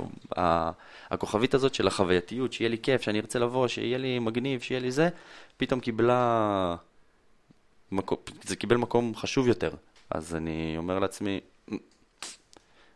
[1.11, 4.91] הכוכבית הזאת של החווייתיות, שיהיה לי כיף, שאני ארצה לבוא, שיהיה לי מגניב, שיהיה לי
[4.91, 5.09] זה,
[5.57, 6.77] פתאום קיבלה
[7.93, 9.71] מקום, זה קיבל מקום חשוב יותר.
[10.11, 11.41] אז אני אומר לעצמי,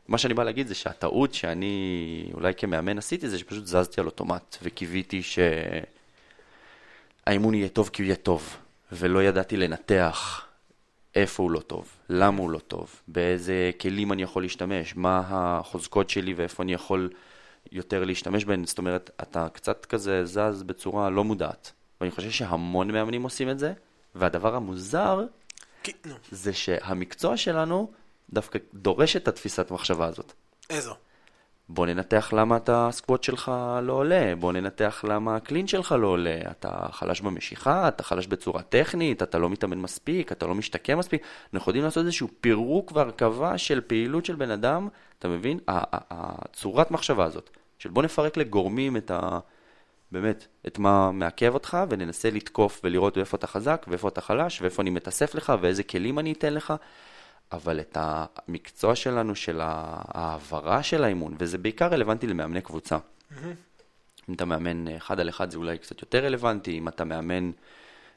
[0.09, 4.57] מה שאני בא להגיד זה שהטעות שאני אולי כמאמן עשיתי זה שפשוט זזתי על אוטומט
[4.63, 5.23] וקיוויתי
[7.25, 8.57] שהאימון יהיה טוב כי הוא יהיה טוב,
[8.93, 10.47] ולא ידעתי לנתח
[11.15, 16.11] איפה הוא לא טוב, למה הוא לא טוב, באיזה כלים אני יכול להשתמש, מה החוזקות
[16.11, 17.11] שלי ואיפה אני יכול
[17.73, 21.73] יותר להשתמש בהן, זאת אומרת, אתה קצת כזה זז בצורה לא מודעת.
[22.01, 23.73] ואני חושב שהמון מאמנים עושים את זה,
[24.15, 25.25] והדבר המוזר
[26.31, 27.93] זה שהמקצוע שלנו
[28.31, 30.33] דווקא דורש את התפיסת מחשבה הזאת.
[30.71, 30.95] איזו?
[31.69, 33.53] בוא ננתח למה אתה הסקווט שלך
[33.83, 38.63] לא עולה, בוא ננתח למה הקלין שלך לא עולה, אתה חלש במשיכה, אתה חלש בצורה
[38.63, 41.23] טכנית, אתה לא מתאמן מספיק, אתה לא משתקם מספיק.
[41.55, 44.89] אנחנו יודעים לעשות איזשהו פירוק והרכבה של פעילות של בן אדם,
[45.19, 45.59] אתה מבין?
[45.69, 49.39] הצורת מחשבה הזאת, של בוא נפרק לגורמים את ה...
[50.13, 54.83] באמת, את מה מעכב אותך, וננסה לתקוף ולראות איפה אתה חזק ואיפה אתה חלש, ואיפה
[54.83, 56.75] אני מתאסף לך, ואיזה כלים אני אתן לך.
[57.53, 62.99] אבל את המקצוע שלנו, של ההעברה של האימון, וזה בעיקר רלוונטי למאמני קבוצה.
[64.29, 67.51] אם אתה מאמן אחד על אחד זה אולי קצת יותר רלוונטי, אם אתה מאמן,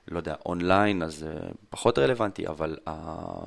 [0.08, 1.36] לא יודע, אונליין אז זה
[1.70, 3.46] פחות רלוונטי, אבל ה-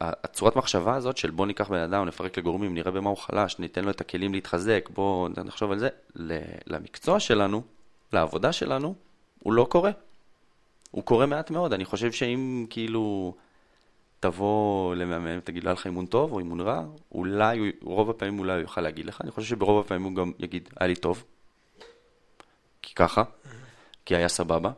[0.00, 3.84] הצורת מחשבה הזאת של בוא ניקח בן אדם, נפרק לגורמים, נראה במה הוא חלש, ניתן
[3.84, 5.88] לו את הכלים להתחזק, בוא נחשוב על זה,
[6.66, 7.62] למקצוע שלנו,
[8.12, 8.94] לעבודה שלנו,
[9.42, 9.90] הוא לא קורה.
[10.90, 13.34] הוא קורה מעט מאוד, אני חושב שאם כאילו
[14.20, 18.52] תבוא למאמן ותגיד לו, היה לך אימון טוב או אימון רע, אולי, רוב הפעמים אולי
[18.52, 21.24] הוא יוכל להגיד לך, אני חושב שברוב הפעמים הוא גם יגיד, היה לי טוב,
[22.82, 23.22] כי ככה,
[24.04, 24.70] כי היה סבבה,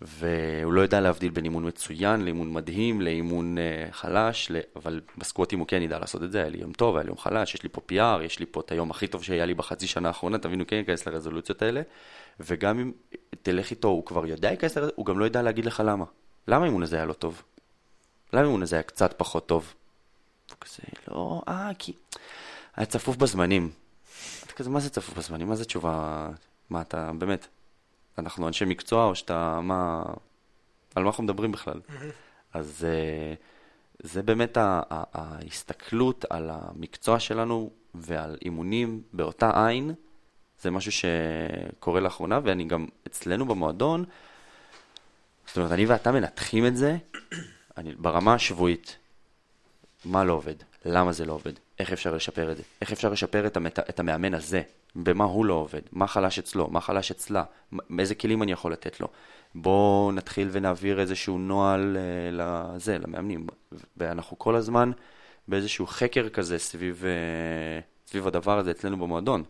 [0.00, 4.56] והוא לא יודע להבדיל בין אימון מצוין לאימון מדהים, לאימון uh, חלש, ל...
[4.76, 7.18] אבל בסקווטים הוא כן ידע לעשות את זה, היה לי יום טוב, היה לי יום
[7.18, 9.86] חלש, יש לי פה PR, יש לי פה את היום הכי טוב שהיה לי בחצי
[9.86, 11.82] שנה האחרונה, תבינו, כן ייכנס לרזולוציות האלה,
[12.40, 12.92] וגם אם
[13.42, 16.04] תלך איתו, הוא כבר יודע להיכנס לרזולוציות, הוא גם לא ידע להגיד לך למה.
[16.48, 17.42] למה האימון הזה היה לא טוב?
[18.32, 19.74] למה האימון הזה היה קצת פחות טוב?
[20.50, 21.92] הוא כזה, לא, אה, כי
[22.76, 23.70] היה צפוף בזמנים.
[24.44, 25.48] אתה כזה, מה זה צפוף בזמנים?
[25.48, 26.28] מה זה תשובה?
[26.70, 27.46] מה אתה, באמת,
[28.18, 30.02] אנחנו אנשי מקצוע או שאתה, מה,
[30.94, 31.80] על מה אנחנו מדברים בכלל?
[32.54, 33.34] אז אה,
[34.02, 34.58] זה באמת
[35.12, 39.94] ההסתכלות על המקצוע שלנו ועל אימונים באותה עין,
[40.62, 44.04] זה משהו שקורה לאחרונה, ואני גם, אצלנו במועדון,
[45.46, 46.96] זאת אומרת, אני ואתה מנתחים את זה
[47.80, 48.96] אני, ברמה השבועית.
[50.04, 50.54] מה לא עובד?
[50.84, 51.52] למה זה לא עובד?
[51.78, 52.62] איך אפשר לשפר את זה?
[52.80, 53.78] איך אפשר לשפר את, המת...
[53.78, 54.62] את המאמן הזה?
[54.96, 55.80] במה הוא לא עובד?
[55.92, 56.68] מה חלש אצלו?
[56.70, 57.44] מה חלש אצלה?
[57.98, 59.08] איזה כלים אני יכול לתת לו?
[59.54, 63.46] בואו נתחיל ונעביר איזשהו נוהל אה, לזה, למאמנים.
[63.96, 64.90] ואנחנו כל הזמן
[65.48, 69.42] באיזשהו חקר כזה סביב, אה, סביב הדבר הזה אצלנו במועדון.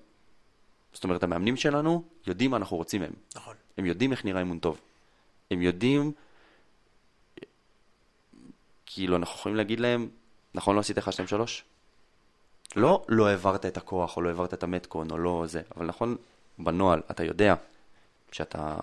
[0.92, 3.12] זאת אומרת, המאמנים שלנו יודעים מה אנחנו רוצים מהם.
[3.36, 3.54] נכון.
[3.78, 4.80] הם יודעים איך נראה אימון טוב.
[5.50, 6.12] הם יודעים,
[8.94, 10.08] כאילו, אנחנו יכולים להגיד להם,
[10.54, 11.64] נכון, לא עשית 1, 2, 3?
[12.76, 16.16] לא, לא העברת את הכוח, או לא העברת את המטקון, או לא זה, אבל נכון,
[16.58, 17.54] בנוהל, אתה יודע
[18.32, 18.76] שאתה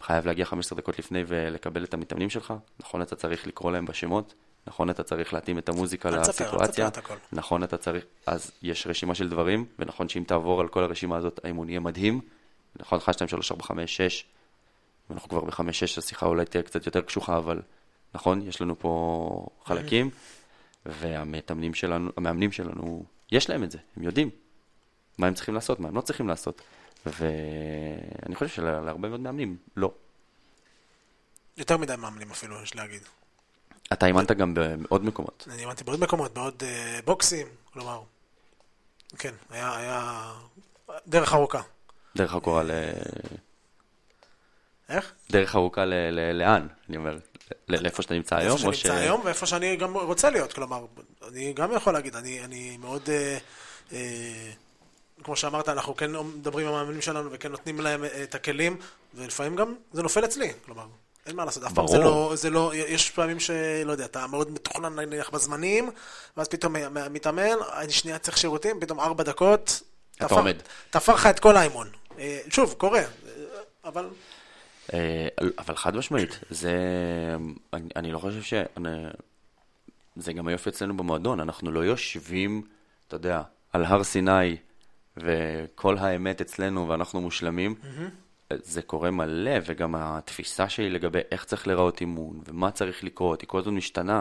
[0.00, 4.34] חייב להגיע 15 דקות לפני ולקבל את המתאמנים שלך, נכון, אתה צריך לקרוא להם בשמות,
[4.66, 7.14] נכון, אתה צריך להתאים את המוזיקה אל תספר, אל לסיטואציה, תספר.
[7.32, 11.40] נכון, אתה צריך, אז יש רשימה של דברים, ונכון שאם תעבור על כל הרשימה הזאת,
[11.44, 12.20] האימון יהיה מדהים,
[12.76, 14.24] נכון, 1, 2, 3, 4, 5, 6,
[15.10, 17.62] ואנחנו כבר ב-5, 6, השיחה אולי תהיה קצת יותר קשוחה, אבל
[18.14, 20.10] נכון, יש לנו פה חלקים,
[20.86, 24.30] והמתאמנים שלנו, המאמנים שלנו, יש להם את זה, הם יודעים
[25.18, 26.62] מה הם צריכים לעשות, מה הם לא צריכים לעשות,
[27.06, 29.92] ואני חושב שלהרבה מאוד מאמנים, לא.
[31.56, 33.02] יותר מדי מאמנים אפילו, יש להגיד.
[33.92, 35.48] אתה אימנת גם בעוד מקומות.
[35.50, 38.02] אני אימנתי בעוד מקומות, בעוד אה, בוקסים, כלומר,
[39.18, 40.32] כן, היה, היה
[41.06, 41.62] דרך ארוכה.
[42.16, 42.70] דרך ארוכה ל...
[44.88, 45.12] איך?
[45.30, 45.94] דרך ארוכה ל...
[45.94, 46.32] ל...
[46.32, 47.18] לאן, אני אומר,
[47.68, 50.84] לאיפה שאתה נמצא היום, איפה שאני נמצא היום ואיפה שאני גם רוצה להיות, כלומר,
[51.28, 53.38] אני גם יכול להגיד, אני, מאוד, אה,
[53.92, 53.98] אה,
[55.24, 58.76] כמו שאמרת, אנחנו כן מדברים עם המאמנים שלנו וכן נותנים להם אה, את הכלים,
[59.14, 60.86] ולפעמים גם זה נופל אצלי, כלומר,
[61.26, 61.98] אין מה לעשות, אף פעם זה.
[61.98, 65.90] לא, זה לא, יש פעמים שלא יודע, אתה מאוד מתוכנן נניח בזמנים,
[66.36, 66.74] ואז פתאום
[67.10, 69.82] מתאמן, אני שנייה צריך שירותים, פתאום ארבע דקות,
[70.16, 70.56] אתה תפר- עומד.
[70.90, 71.90] תפר לך את כל האימון.
[72.48, 73.02] שוב, קורה,
[73.84, 74.08] אבל
[75.58, 76.76] אבל חד משמעית, זה,
[77.72, 78.54] אני, אני לא חושב ש...
[80.16, 82.62] זה גם היופי אצלנו במועדון, אנחנו לא יושבים,
[83.08, 84.56] אתה יודע, על הר סיני
[85.16, 87.74] וכל האמת אצלנו ואנחנו מושלמים.
[88.50, 93.48] זה קורה מלא, וגם התפיסה שלי לגבי איך צריך להיראות אימון ומה צריך לקרות, היא
[93.48, 94.20] כל הזמן משתנה.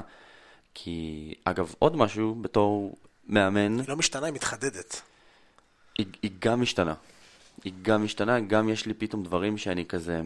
[0.74, 2.96] כי, אגב, עוד משהו, בתור
[3.28, 5.02] מאמן, היא לא משתנה, היא מתחדדת.
[5.98, 6.94] היא, היא גם משתנה.
[7.64, 10.22] היא גם משתנה, גם יש לי פתאום דברים שאני כזה...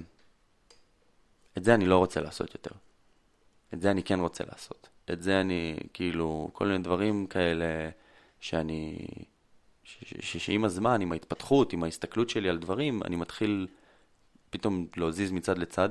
[1.57, 2.71] את זה אני לא רוצה לעשות יותר.
[3.73, 4.89] את זה אני כן רוצה לעשות.
[5.11, 7.89] את זה אני, כאילו, כל מיני דברים כאלה
[8.39, 9.07] שאני...
[10.19, 13.67] שעם הזמן, עם ההתפתחות, עם ההסתכלות שלי על דברים, אני מתחיל
[14.49, 15.89] פתאום להזיז מצד לצד.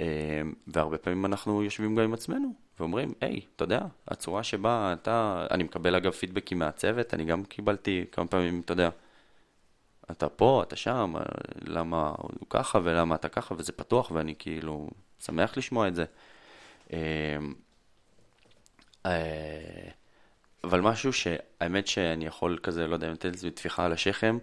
[0.00, 5.46] אה, והרבה פעמים אנחנו יושבים גם עם עצמנו ואומרים, היי, אתה יודע, הצורה שבה אתה,
[5.50, 8.90] אני מקבל אגב פידבקים מהצוות, אני גם קיבלתי כמה פעמים, אתה יודע,
[10.10, 11.14] אתה פה, אתה שם,
[11.64, 14.90] למה הוא ככה ולמה אתה ככה, וזה פתוח, ואני כאילו
[15.20, 16.04] שמח לשמוע את זה.
[16.92, 16.98] אה,
[19.06, 19.90] אה,
[20.64, 24.38] אבל משהו שהאמת שאני יכול כזה, לא יודע אם לתת לזה טפיחה על השכם,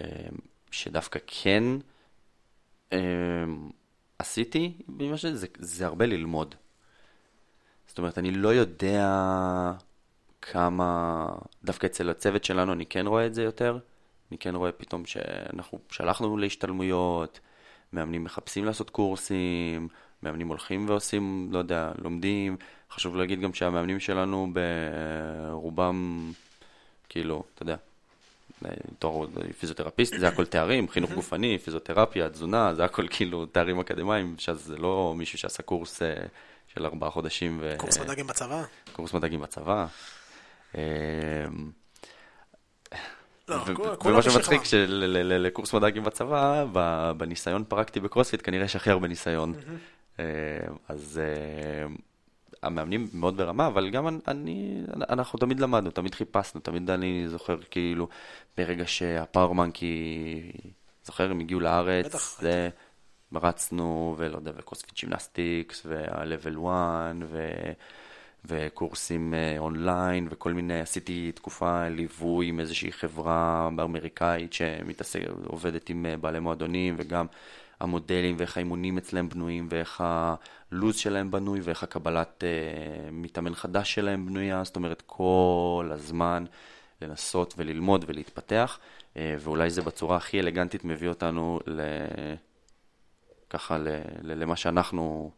[0.00, 0.06] אה,
[0.70, 1.62] שדווקא כן
[4.18, 4.72] עשיתי,
[5.32, 6.54] זה, זה הרבה ללמוד.
[7.86, 9.06] זאת אומרת, אני לא יודע
[10.42, 11.28] כמה,
[11.64, 13.78] דווקא אצל הצוות שלנו אני כן רואה את זה יותר.
[14.30, 17.40] אני כן רואה פתאום שאנחנו שלחנו להשתלמויות,
[17.92, 19.88] מאמנים מחפשים לעשות קורסים,
[20.22, 22.56] מאמנים הולכים ועושים, לא יודע, לומדים.
[22.90, 24.52] חשוב להגיד גם שהמאמנים שלנו
[25.50, 26.32] ברובם,
[27.08, 27.76] כאילו, אתה יודע,
[28.98, 29.26] תואר
[29.58, 35.14] פיזיותרפיסט, זה הכל תארים, חינוך גופני, פיזיותרפיה, תזונה, זה הכל כאילו תארים אקדמיים, שזה לא
[35.16, 36.14] מישהו שעשה קורס אה,
[36.74, 37.58] של ארבעה חודשים.
[37.60, 37.74] ו...
[37.76, 38.64] קורס מדגים בצבא?
[38.92, 39.86] קורס מדגים בצבא.
[43.52, 46.64] אה, לא, ומה שמצחיק, שלקורס מדגים בצבא,
[47.16, 49.54] בניסיון פרקטי בקרוספיט, כנראה יש הכי הרבה ניסיון.
[50.18, 50.24] אה,
[50.88, 51.20] אז
[52.62, 58.08] המאמנים מאוד ברמה, אבל גם אני, אנחנו תמיד למדנו, תמיד חיפשנו, תמיד אני זוכר כאילו,
[58.56, 60.52] ברגע שה Powermonkey,
[61.04, 62.40] זוכר, הם הגיעו לארץ, בטח.
[62.40, 62.68] זה,
[63.34, 67.48] רצנו, ולא יודע, ו CrossFit Gymnastics, וה-level 1, ו...
[68.44, 76.94] וקורסים אונליין, וכל מיני, עשיתי תקופה ליווי עם איזושהי חברה אמריקאית שעובדת עם בעלי מועדונים,
[76.98, 77.26] וגם
[77.80, 84.26] המודלים ואיך האימונים אצלם בנויים ואיך הלו"ז שלהם בנוי ואיך הקבלת אה, מתאמן חדש שלהם
[84.26, 86.44] בנויה, זאת אומרת כל הזמן
[87.02, 88.78] לנסות וללמוד ולהתפתח,
[89.16, 91.80] אה, ואולי זה בצורה הכי אלגנטית מביא אותנו ל...
[93.50, 93.88] ככה ל...
[94.22, 94.42] ל...
[94.42, 95.30] למה שאנחנו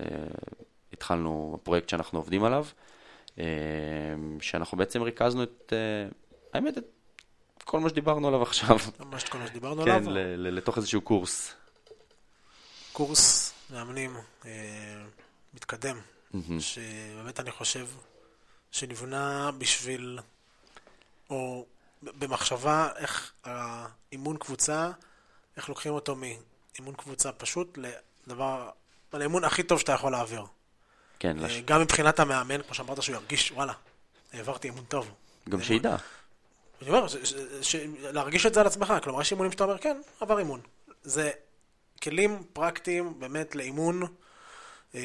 [0.00, 0.06] אה,
[0.94, 2.66] התחלנו, הפרויקט שאנחנו עובדים עליו,
[3.38, 3.44] אה,
[4.40, 6.08] שאנחנו בעצם ריכזנו את, אה,
[6.52, 8.76] האמת, את כל מה שדיברנו עליו עכשיו.
[9.00, 10.04] ממש כל מה שדיברנו כן, עליו?
[10.04, 11.54] כן, לתוך איזשהו קורס.
[12.92, 15.04] קורס מאמנים אה,
[15.54, 15.96] מתקדם.
[16.58, 17.86] שבאמת אני חושב
[18.70, 20.18] שנבנה בשביל,
[21.30, 21.66] או
[22.02, 24.90] במחשבה איך האימון קבוצה,
[25.56, 27.78] איך לוקחים אותו מאימון קבוצה פשוט
[28.26, 28.70] לדבר,
[29.12, 30.44] לאימון הכי טוב שאתה יכול להעביר.
[31.18, 31.60] כן, לש...
[31.64, 33.72] גם מבחינת המאמן, כמו שאמרת, שהוא ירגיש, וואלה,
[34.32, 35.10] העברתי אימון טוב.
[35.48, 35.96] גם שידע.
[36.82, 39.78] אני אומר, ש, ש, ש, להרגיש את זה על עצמך, כלומר, יש אימונים שאתה אומר,
[39.78, 40.60] כן, עבר אימון.
[41.02, 41.30] זה
[42.02, 44.02] כלים פרקטיים באמת לאימון,
[44.94, 45.00] אה,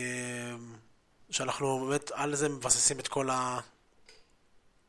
[1.30, 3.30] שאנחנו באמת על זה מבססים את כל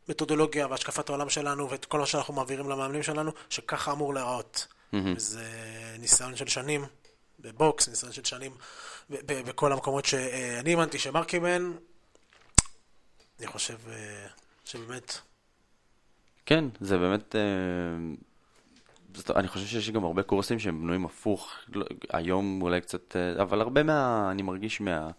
[0.09, 4.67] המתודולוגיה והשקפת העולם שלנו ואת כל מה שאנחנו מעבירים למאמנים שלנו, שככה אמור להיראות.
[4.71, 4.97] Mm-hmm.
[5.17, 5.45] וזה
[5.99, 6.85] ניסיון של שנים
[7.41, 8.53] בבוקס, ניסיון של שנים
[9.27, 11.73] בכל המקומות שאני האמנתי שמר קיבל.
[13.39, 14.27] אני חושב אה,
[14.65, 15.19] שבאמת...
[16.47, 17.37] כן, זה באמת...
[17.37, 17.41] אה,
[19.15, 23.43] זאת, אני חושב שיש גם הרבה קורסים שהם בנויים הפוך, לא, היום אולי קצת, אה,
[23.43, 24.29] אבל הרבה מה...
[24.31, 25.11] אני מרגיש מה...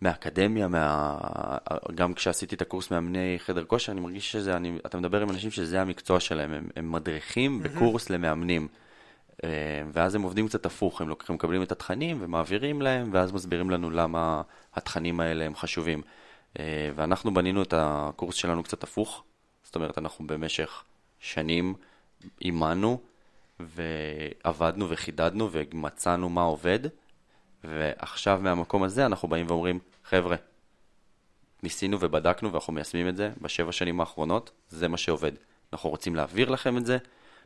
[0.00, 1.18] מהאקדמיה, מה...
[1.94, 4.78] גם כשעשיתי את הקורס מאמני חדר כושר, אני מרגיש שזה, אני...
[4.86, 7.68] אתה מדבר עם אנשים שזה המקצוע שלהם, הם, הם מדריכים mm-hmm.
[7.68, 8.68] בקורס למאמנים.
[9.44, 9.48] אה,
[9.92, 13.90] ואז הם עובדים קצת הפוך, הם לוקחים, מקבלים את התכנים ומעבירים להם, ואז מסבירים לנו
[13.90, 14.42] למה
[14.74, 16.02] התכנים האלה הם חשובים.
[16.58, 19.24] אה, ואנחנו בנינו את הקורס שלנו קצת הפוך,
[19.62, 20.84] זאת אומרת, אנחנו במשך
[21.18, 21.74] שנים
[22.40, 23.00] אימנו
[23.60, 26.78] ועבדנו וחידדנו ומצאנו מה עובד,
[27.64, 30.36] ועכשיו מהמקום הזה אנחנו באים ואומרים, חבר'ה,
[31.62, 35.32] ניסינו ובדקנו ואנחנו מיישמים את זה בשבע שנים האחרונות, זה מה שעובד.
[35.72, 36.98] אנחנו רוצים להעביר לכם את זה,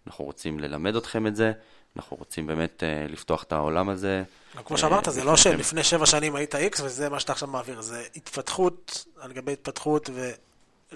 [0.07, 1.53] אנחנו רוצים ללמד אתכם את זה,
[1.97, 4.23] אנחנו רוצים באמת uh, לפתוח את העולם הזה.
[4.65, 8.03] כמו שאמרת, זה לא שלפני שבע שנים היית איקס וזה מה שאתה עכשיו מעביר, זה
[8.17, 10.11] התפתחות על גבי התפתחות,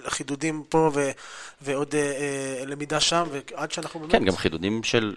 [0.07, 1.09] חידודים פה ו,
[1.61, 4.11] ועוד אה, אה, למידה שם, ועד שאנחנו באמת...
[4.11, 5.15] כן, גם חידודים של...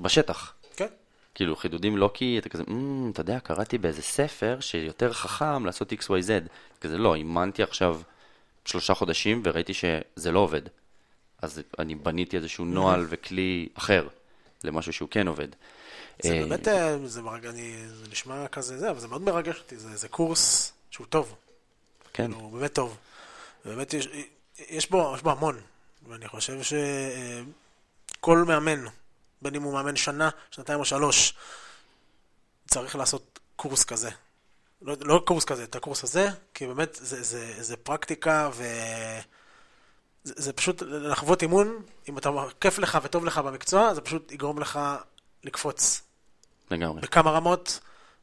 [0.00, 0.54] בשטח.
[0.76, 0.86] כן.
[1.34, 2.72] כאילו, חידודים לא כי אתה כזה, mm,
[3.12, 6.48] אתה יודע, קראתי באיזה ספר שיותר חכם לעשות XYZ.
[6.80, 8.00] כזה, לא, אימנתי עכשיו
[8.64, 10.62] שלושה חודשים וראיתי שזה לא עובד.
[11.42, 14.08] אז אני בניתי איזשהו נוהל וכלי אחר
[14.64, 15.48] למשהו שהוא כן עובד.
[16.22, 17.46] זה אה, באמת, אה, זה, מרג...
[17.46, 21.34] אני, זה נשמע כזה זה, אבל זה מאוד מרגש אותי, זה, זה קורס שהוא טוב.
[22.12, 22.32] כן.
[22.32, 22.96] הוא באמת טוב.
[23.64, 24.08] באמת יש,
[24.58, 25.60] יש, בו, יש בו המון,
[26.08, 28.84] ואני חושב שכל מאמן,
[29.42, 31.34] בין אם הוא מאמן שנה, שנתיים או שלוש,
[32.66, 34.10] צריך לעשות קורס כזה.
[34.82, 38.64] לא, לא קורס כזה, את הקורס הזה, כי באמת זה, זה, זה פרקטיקה ו...
[40.24, 44.58] זה, זה פשוט לחוות אימון, אם אתה כיף לך וטוב לך במקצוע, זה פשוט יגרום
[44.58, 44.80] לך
[45.44, 46.02] לקפוץ.
[46.70, 47.00] לגמרי.
[47.00, 47.80] בכמה רמות,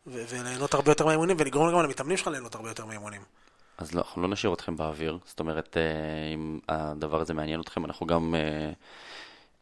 [0.08, 3.22] ו- וליהנות הרבה יותר מהאימונים, ולגרום גם למתאמנים שלך ליהנות הרבה יותר מהאימונים.
[3.78, 7.86] אז לא, אנחנו לא נשאיר אתכם באוויר, זאת אומרת, אה, אם הדבר הזה מעניין אתכם,
[7.86, 8.72] אנחנו גם אה,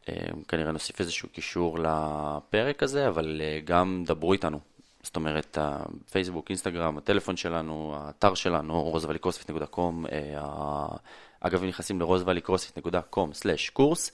[0.08, 4.60] אה, כנראה נוסיף איזשהו קישור לפרק הזה, אבל גם דברו איתנו.
[5.02, 10.86] זאת אומרת, הפייסבוק, אינסטגרם, הטלפון שלנו, האתר שלנו, rosevallycrossfit.com, אה,
[11.40, 14.12] אגב, אם נכנסים ל-rosevallycrossfit.com/קורס,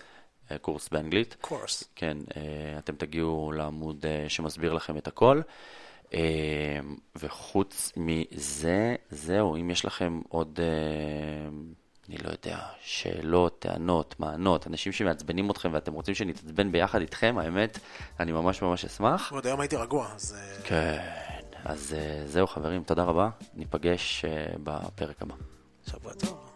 [0.50, 1.84] אה, קורס באנגלית, קורס.
[1.94, 2.42] כן, אה,
[2.78, 5.40] אתם תגיעו לעמוד אה, שמסביר לכם את הכל.
[6.14, 6.78] אה,
[7.16, 11.48] וחוץ מזה, זהו, אם יש לכם עוד, אה,
[12.08, 17.78] אני לא יודע, שאלות, טענות, מענות, אנשים שמעצבנים אתכם ואתם רוצים שנתעצבן ביחד איתכם, האמת,
[18.20, 19.32] אני ממש ממש אשמח.
[19.32, 20.36] עוד היום הייתי רגוע, אז...
[20.38, 20.98] אה, כן,
[21.64, 25.34] אז אה, זהו חברים, תודה רבה, ניפגש אה, בפרק הבא.
[25.90, 26.53] שבוע טוב.